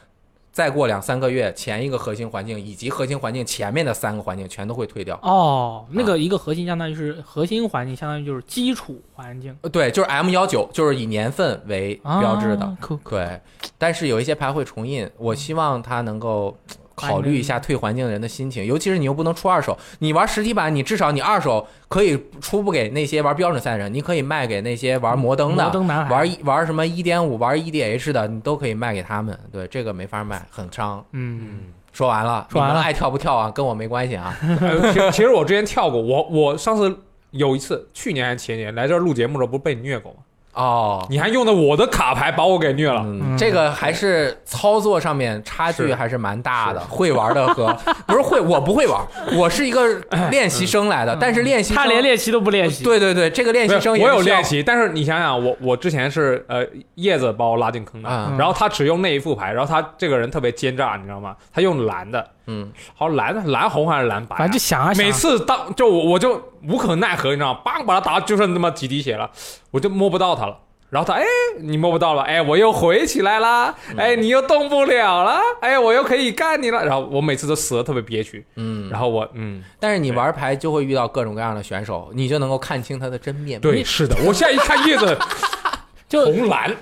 [0.57, 5.15] 再过两三个月，前一个核心环境以及核心环境前面的三个环境全都会退掉。
[5.21, 12.65] 哦，那啊个一个核心相当于是核心环境，相当于就是基础环境呃对，就是 M 幺九，就是以年份为标志的。
[12.65, 12.75] 啊
[13.07, 13.39] 对，
[13.77, 16.57] 但是有一些牌会重印，我希望它能够
[16.98, 25.72] 考虑一下退环境的人的心情，尤其是你又不能出二手，你玩实体版，你至少你二手可以出不给那些玩标准赛的人，你可以卖给那些玩摩登的摩。
[25.72, 29.38] 登男孩玩一玩什么一点五、玩 EDH 的，你都可以卖给他们。
[29.52, 31.06] 对，这个没法卖，很伤。
[31.11, 31.60] 嗯，
[31.94, 33.52] 说完了，说完了你们爱跳不跳啊？
[33.52, 34.36] 跟我没关系啊。
[34.60, 36.98] 呃 其其实我之前跳过，我我上次
[37.30, 40.18] 有一次，去年还是前年来这儿录节目的时候，不是被你虐过吗？
[40.57, 43.05] 哦，你还用的我的卡牌把我给虐了。
[43.38, 46.79] 这个还是操作上面差距还是蛮大的。
[46.79, 47.67] 会玩的和
[48.07, 48.99] 不是会，我不会玩，
[49.38, 49.88] 我是一个
[50.31, 52.84] 练习生来的，但是练习生他连练习都不练习。
[52.84, 56.65] 对对对，这个练习生我也是需要有练习，但是你想想，我我之前是呃
[56.95, 61.35] 叶子把我拉进坑的，啊，然后他只用那一副牌，然后他这个人特别奸诈，你知道吗？
[61.53, 67.60] 他用蓝的，嗯，好蓝蓝红还是蓝白啊、反正就想啊想啊，每次当就我我就无可奈何，你知道吗？
[67.64, 69.30] 梆把他打就剩那么几滴血了，
[69.72, 70.57] 我就摸不到他了。
[70.90, 71.26] 然后他哎，
[71.60, 73.98] 你摸不到了，哎，我又回起来啦，嗯。
[73.98, 76.82] 哎，你又动不了了，哎，我又可以干你了。
[76.86, 83.64] 然后我每次都死的特别憋屈，嗯，然后我嗯，但是你玩牌就会遇到各种各样的选手，你就能够看清他的真面目。
[83.64, 85.19] 对，是的，我现在一看叶子
[86.07, 86.74] 就红蓝，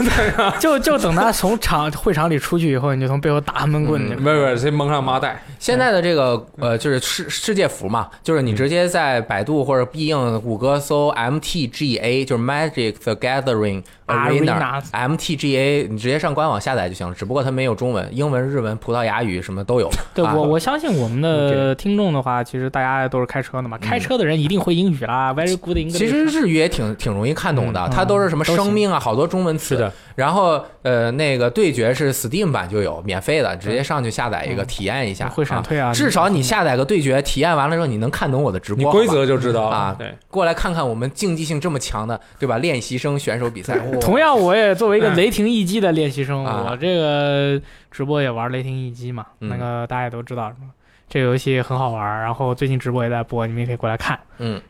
[0.58, 4.14] 就就等他从场会场里出去以后，你就从背后打他闷棍去。
[4.16, 17.14] 没有没有，先蒙上麻袋，现在的这个呃，就是世世界服嘛，就是你直接在百度或者必应、谷歌搜 MTGA，就是 Magic the Gathering Arena MTGA，你直接上官网下载就行了。
[17.14, 19.88] 只不过它没有中文，英文、日文、葡萄牙语什么都有。
[19.88, 25.98] 啊对我我相信我们的听众的话，其实大家都是开车的嘛，开车的人一定会英语啦，very good English。
[25.98, 29.81] 其实日语也挺挺容易看懂的，嗯它都是什么生命啊，好多中文词。
[30.14, 35.28] 然后呃，那个对决是 Steam 版就有免费的，直接上去下载一个体验一下。
[35.28, 38.84] 会闪退啊至少你下载个对决，体验完了之后，你能看懂我的直播。
[38.84, 42.58] 你规则就知道了啊对，过来看看我们竞技性这么强的，对吧？
[42.58, 47.60] 练习生选手比赛， 哇同样，我也作为一个雷霆一击的练习生，啊我这个
[47.90, 50.52] 直播也玩雷霆一击嘛，嗯那个大家也都知道，
[51.08, 52.20] 这个游戏很好玩。
[52.20, 54.18] 然后最近直播也在播，你们也可以过来看。
[54.38, 54.60] 嗯，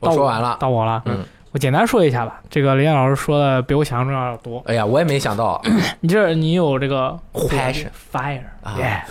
[0.00, 0.56] 我到说完了。
[0.58, 1.24] 到我了，嗯，
[1.54, 2.42] 我简单说一下吧。
[2.50, 4.60] 这个林老师说的比我想象中要多。
[4.66, 5.62] 哎呀，我也没想到，
[6.00, 9.02] 你这你有这个火 Passion fire，啊 yeah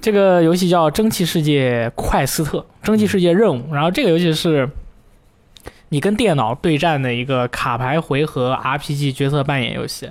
[0.00, 3.74] 这个游戏叫《蒸汽世界快斯特》，蒸汽世界任务。
[3.74, 4.66] 然后这个游戏是
[5.90, 10.10] 你跟电脑对战的一个卡牌回合 RPG 角色扮演游戏。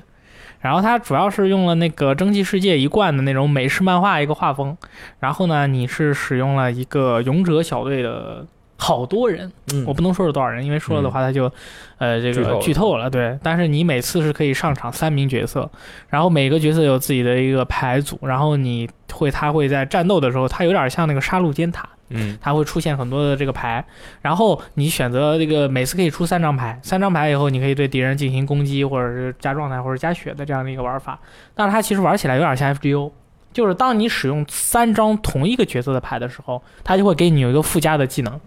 [0.61, 4.77] 然后它主要是用了那个蒸汽世界一贯的那种美式漫画一个画风。
[5.19, 8.45] 然后呢，你是使用了一个勇者小队的
[8.77, 9.85] 好多人，嗯。
[9.85, 11.51] 我不能说是多少人，因为说了的话，他就，
[11.97, 12.61] 呃，这个剧透了。
[12.61, 13.09] 剧透了。
[13.09, 15.69] 对，但是你每次是可以上场三名角色，
[16.09, 23.83] 然后每个角色有自己的一个牌组，然后你会，他会在战斗的时候，他有点像那个杀戮尖塔，嗯，它会出现很多的这个牌，
[24.21, 31.19] 然后你选择这个每次可以出三张牌，三张牌以后你可以对敌人进行攻击，或者是加状态或者加血的这样的一个玩法。
[31.55, 33.11] 但是它其实玩起来有点像 FGO，
[33.53, 38.39] 就是当你使用三张同一个角色的牌的时候，它就会给你有一个附加的技能，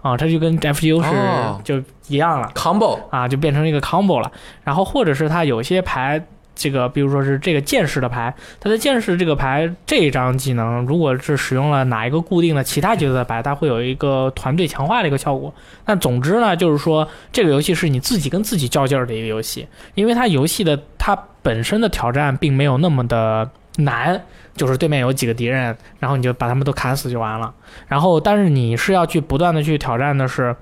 [0.00, 2.50] 啊，它就跟 FGO 是、哦就一样了。
[2.54, 4.30] combo 啊，就变成一个 combo 了。
[4.64, 15.52] 然后或者是它有些牌，这个比如说是这个剑士的牌，它的剑士这个牌这一张技能，如果是使用了哪一个固定的其他角色的牌，它会有一个团队强化的一个效果。
[15.84, 24.24] 但总之呢，就是说这个游戏是你自己跟自己较劲儿的一个游戏，因为它游戏的它本身的挑战并没有那么的难。
[24.58, 27.54] 就是对面有几个敌人，然后你就把他们都砍死就完了。
[27.86, 30.54] 然后，但是你是要去不断的去挑战的是，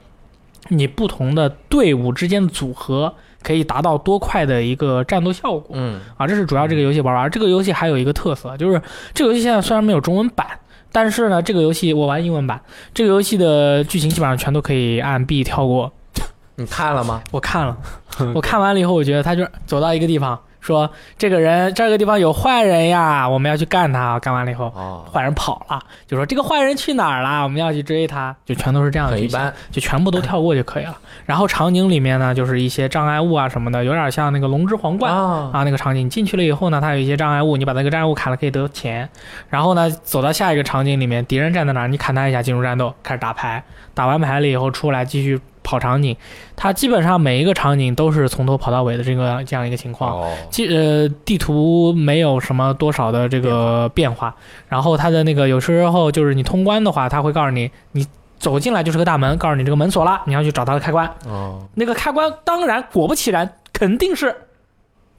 [0.68, 3.12] 你不同的队伍之间的组合
[3.42, 6.26] 可以达到多快的一个战斗效果嗯啊！
[6.26, 7.30] 这是主要这个游戏玩玩。
[7.30, 8.80] 这个游戏还有一个特色，就是
[9.14, 10.46] 这个游戏现在虽然没有中文版，
[10.92, 12.60] 但是呢，这个游戏我玩英文版，
[12.92, 15.92] 这个游戏的剧情基本上全都可以按 B 跳过。
[16.58, 17.22] 你看了吗？
[17.30, 17.76] 我看了，
[18.34, 24.18] 我看完了以后，我觉得他就走到一个地方，说这个人这个地方有坏人呀，我们要去干他。
[24.18, 27.42] 干完了以后，哦，坏人跑了，就说这个坏人去哪儿了？
[27.44, 29.30] 我们要去追他，就全都是这样的剧情。
[29.30, 29.52] 一般。
[29.70, 30.96] 就全部都跳过就可以了。
[31.24, 35.12] 然后场景里面呢，就是一些障碍物啊什么的，有点像那个龙之皇冠。
[35.12, 39.08] 啊啊，那个场景你进去了以后呢，它有一些障碍物，你把那个障碍物砍了可以得钱。
[39.48, 43.62] 然后呢，走到下一个场景里面，敌人站在哪儿，你砍他一下进入战斗，开始打牌。
[43.94, 46.16] 打完牌了以后出来继续跑场景。
[46.54, 50.20] 它基本上每一个场景都是从头跑到尾的这个这样一个情况。
[50.20, 54.34] 哦，基呃地图没有什么多少的这个变化，
[54.68, 58.06] 然后它的那个有时候就是你通关的话，它会告诉你你
[58.38, 61.06] 走进来就是个大门，告诉你这个门锁了，你要去找它的开关。
[61.26, 64.34] 哦，那个开关当然果不其然肯定是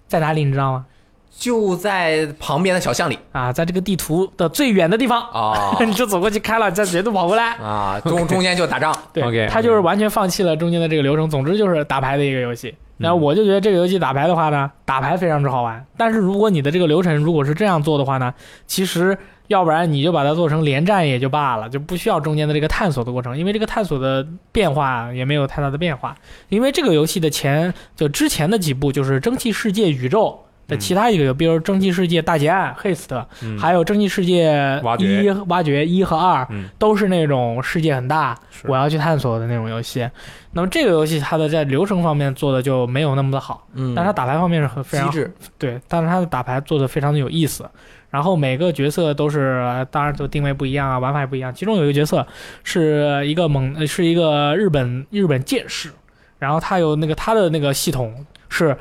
[0.08, 0.86] 在哪里，你知道吗？
[1.30, 7.54] 就在旁边的小巷里啊，在这个地图的最远的地方，啊 你就走过去开了，再绝对跑过来。
[7.58, 8.96] 啊，中 中间就打仗。
[9.14, 12.74] 对他就是完全放弃了中间的这个流程，总之就是打牌的一个游戏。
[12.98, 15.86] 然后我就觉得这个游戏打牌的话呢，打牌非常之好玩。
[15.96, 18.34] 但是如果你的这个流程如果是这样做的话呢，
[18.66, 26.16] 其实要不然你就把它做成连战也就罢了，就不需要中间的这个探索的过程，因为这个探索的变化也没有太大的变化。
[26.50, 30.44] 因为这个游戏的前就之前的几部就是蒸汽世界宇宙。
[30.68, 33.58] 的其他一个，比如《蒸汽世界大劫案》（Haste），、嗯。
[33.58, 36.70] 还有《蒸汽世界一》挖掘一和二，嗯。
[36.78, 40.10] 都是那种世界很大，我要去探索的那种游戏。
[40.52, 45.32] 那么这个游戏它的在流程方面做的就没有那么的好，嗯，但是它打牌方面是很非常机制。
[45.58, 47.70] 对，但是它的打牌做的非常的有意思。
[48.10, 51.54] 然后每个角色都是，呃当然就定位不一样啊，玩法也不一样。
[51.54, 52.26] 其中有一个角色
[52.64, 55.92] 是一个猛，呃是一个日本日本剑士，
[56.40, 58.76] 然后他有那个他的那个系统是，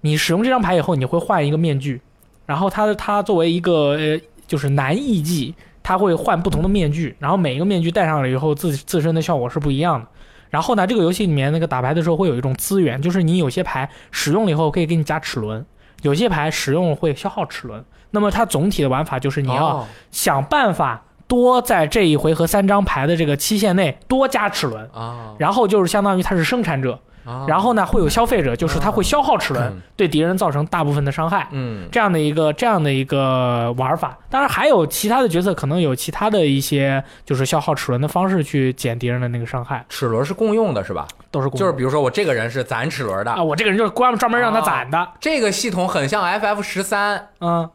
[0.00, 2.00] 你使用这张牌以后，你会换一个面具，
[2.46, 10.06] 然后他的他作为一个呃就是男艺伎，他会换不同的面具，然后每一个面具戴上了以后，自自身的效果是不一样的。
[10.50, 15.64] 然后呢，这个游戏里面那个打牌的时候会有一种资源，就是你有些牌使用了以后可以给你加齿轮，
[16.02, 17.84] 有些牌使用会消耗齿轮。
[18.10, 26.98] 那么它总体的玩法就是你要哦想办法多在这一回合三张牌的这个期限内多加齿轮，啊，然后就是相当于它是生产者，啊
[27.46, 31.46] 然后呢会有消费者，就是他会消耗齿轮嗯，对敌人造成大部分的伤害。
[31.52, 31.88] 嗯。
[31.90, 41.06] 这样的一个这样的一个玩法，当然还有其他的角色可能有其他的一些就是消耗齿轮的方式去减敌人的那个伤害，齿轮是共用的是吧？
[41.30, 47.68] 都是共用就是比如说我这个人是攒齿轮的，啊，我这个人就是专专门让他攒的，这个系统很像 FF 十三，嗯，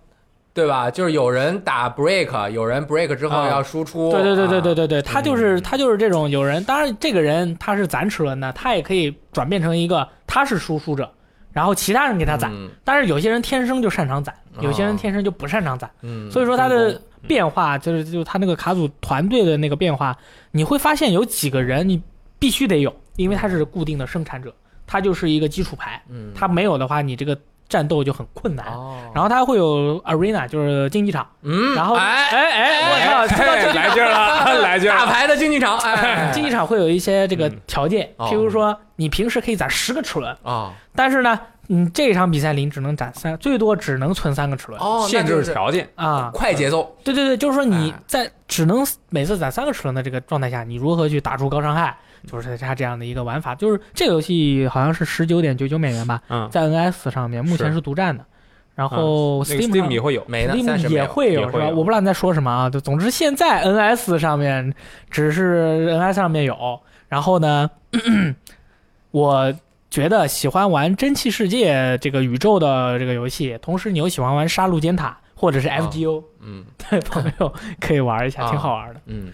[0.54, 0.92] 对吧？
[0.92, 3.48] 就是有人打 break，有人 break 之后啊。
[3.48, 4.12] 要输出。
[4.12, 11.12] 对对对对对啊，对对，他就是他就是这种有人，当然这个人他是攒齿轮的，他也可以转变成一个他是输出者，
[11.52, 12.70] 然后其他人给他攒，嗯。
[12.84, 15.90] 但是有些人天生就擅长攒，哦有些人天生就不擅长攒。
[16.02, 20.16] 嗯，所以说他的变化就是就是他那个卡组团队的那个变化，
[20.52, 22.02] 你会发现有几个人你
[22.38, 24.54] 必须得有，因为他是固定的生产者，
[24.86, 27.36] 他就是一个基础牌，嗯，他没有的话，你这个
[27.70, 28.66] 战斗就很困难。
[28.68, 35.06] 哦，然后它会有 arena，就是竞技场，嗯，然后哎哎哎，我操，来劲儿了， 来劲儿了。
[35.06, 37.60] 大牌的竞技场，哎，竞技场会有一些这个嗯。
[37.68, 38.28] 条件，哦。
[38.28, 46.30] 譬如说你平时可以攒十个齿轮，啊，但是呢，你这场比赛里你只能攒三，最多只能存三个齿轮哦，限制条件，啊。
[46.34, 51.96] 快节奏，对对对，就是说你哎在只能每次攒三个齿轮的这个状态下，你如何去打出高伤害，
[52.30, 53.56] 就是它这样的一个玩法。
[53.56, 58.26] 就是这个游戏好像是十九点九九美元吧，嗯，在 NS 上面目前是独占的，
[58.76, 61.60] 然后 Steam 也会有，没呢，Steam 也会有是吧？
[61.60, 62.70] 也会有我不知道你在说什么啊。
[62.70, 64.74] 就总之现在 NS 上面
[65.10, 67.70] 只是 NS 上面有，然后呢，
[69.12, 69.54] 我
[69.94, 79.00] 觉得喜欢玩蒸汽世界这个宇宙的这个游戏，同时你又喜欢玩杀戮尖塔或者是啊 FGO 嗯的 朋友可以玩一下，啊 挺好玩的。
[79.06, 79.32] 嗯。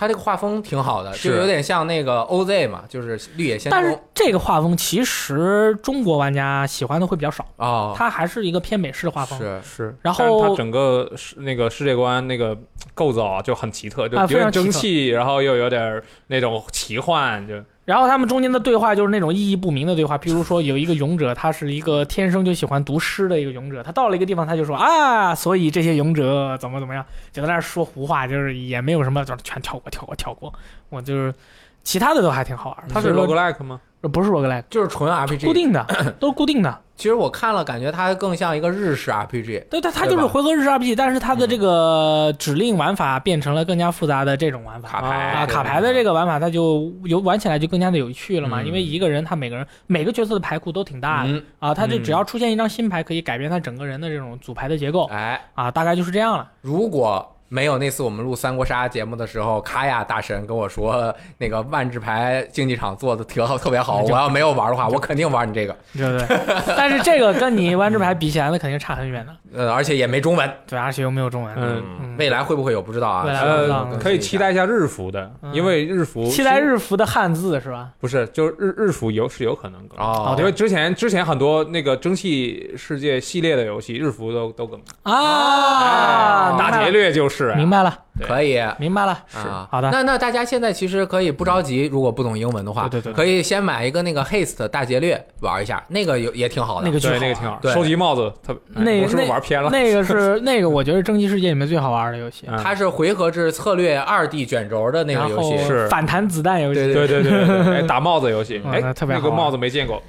[0.00, 9.36] 它这个画风挺好的，是就有点像那个 OZ 嘛，就是绿野仙踪但是这个画风其实中国玩家喜欢的会比较少，哦，它还是一个偏美式的画风。
[9.36, 12.56] 是是，然后整个世那个世界观那个
[12.94, 17.54] 构造啊就很奇特，就啊有点蒸汽，然后又有点那种奇幻，就
[17.88, 27.02] 然后他们中间的对话就是那种意义不明的对话，比如说有一个勇者，他是一个天生就喜欢读诗的一个勇者，他到了一个地方他就说啊，所以这些勇者怎么怎么样，
[27.32, 30.52] 就在那儿说胡话，就是也没有什么，就是全跳过跳过跳过。
[30.90, 31.34] 我就是
[31.82, 33.80] 其他的都还挺好玩的，它是 roguelike 吗？
[34.00, 35.84] 不是 roguelike，就是纯 RPG，固定的
[36.20, 39.64] 都是固定的，其实我看了，感觉它更像一个日式 RPG。
[39.68, 44.88] 对它它就是回合日式 RPG，但是它的这个指令玩法变成了更加复杂的这种玩法。
[44.88, 48.62] 卡牌啊，卡牌的这个玩法，它就有玩起来就更加的有趣了嘛。
[48.62, 56.48] 嗯因为一个人他每个人每个角色的牌库都挺大的，嗯，啊，他就嗯只要出现一张新牌，可以改变他整个人的这种组牌的结构哎，啊，大概就是这样了。
[56.60, 64.02] 如果没有那次我们录三国杀节目的时候，卡雅大神跟我说那个万智牌竞技场做的挺好，特别好。
[64.02, 65.76] 我要没有玩的话，我肯定玩你这个。
[65.94, 66.38] 对不对？
[66.76, 69.32] 但是这个跟你万智牌比起来，那肯定差很远的。
[69.54, 70.50] 呃，而且也没中文。
[70.66, 71.54] 对，而且又没有中文。
[71.56, 73.24] 嗯嗯未来会不会有不知道啊？
[73.24, 77.88] 未来可以期待一下日服的，嗯因为日服期待日服的汉字是吧？
[77.98, 79.98] 不是就是日日服有是有可能更。
[79.98, 84.78] 哦因为之前之前很多那个蒸汽世界系列的游戏，日服都都更。
[85.04, 88.60] 啊，大劫掠就是啊明白了，可以。
[88.78, 89.12] 明白了。
[89.34, 96.86] 啊，好的那那大家现在其实可以不着急，如果不懂英文的话，对对对可以先买一个那个 Haste 大劫掠玩一下，那个有也挺好的。
[96.86, 97.58] 那个巨好那个挺好。
[97.62, 99.70] 对收集帽子，特哎那我是不是那玩偏了？
[99.70, 102.46] 那个是 那个，我觉得蒸汽世界里面最好玩的游戏。
[102.48, 106.80] 嗯它是回合制策略二 D 卷轴的那个游戏，是反弹子弹游戏。
[106.80, 110.02] 对对对对对对，哎， 打帽子游戏，嗯哎，特别好那个帽子没见过。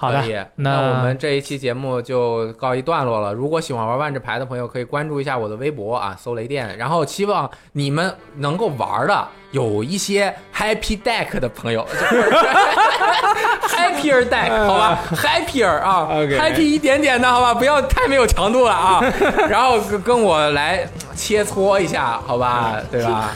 [0.00, 0.22] 好的，
[0.54, 3.34] 那那我们这一期节目就告一段落了。
[3.34, 6.78] 如果喜欢玩万智牌的朋友，可以关注一下我的微博啊，搜雷电。
[6.78, 11.86] 然后希望你们能够玩的有一些 happy deck 的朋友，
[13.68, 19.00] happier deck 好吧，happier 啊，happy 一点点的好吧，不要太没有强度了啊，
[19.48, 23.30] 然后跟我来切磋一下好吧，对吧，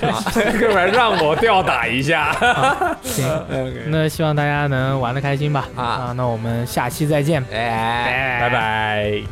[0.60, 2.34] 哥们让我吊打一下，
[3.02, 3.24] 行，
[3.86, 9.22] 那希望大家能玩的开心吧，啊，那我们下期再见，拜拜。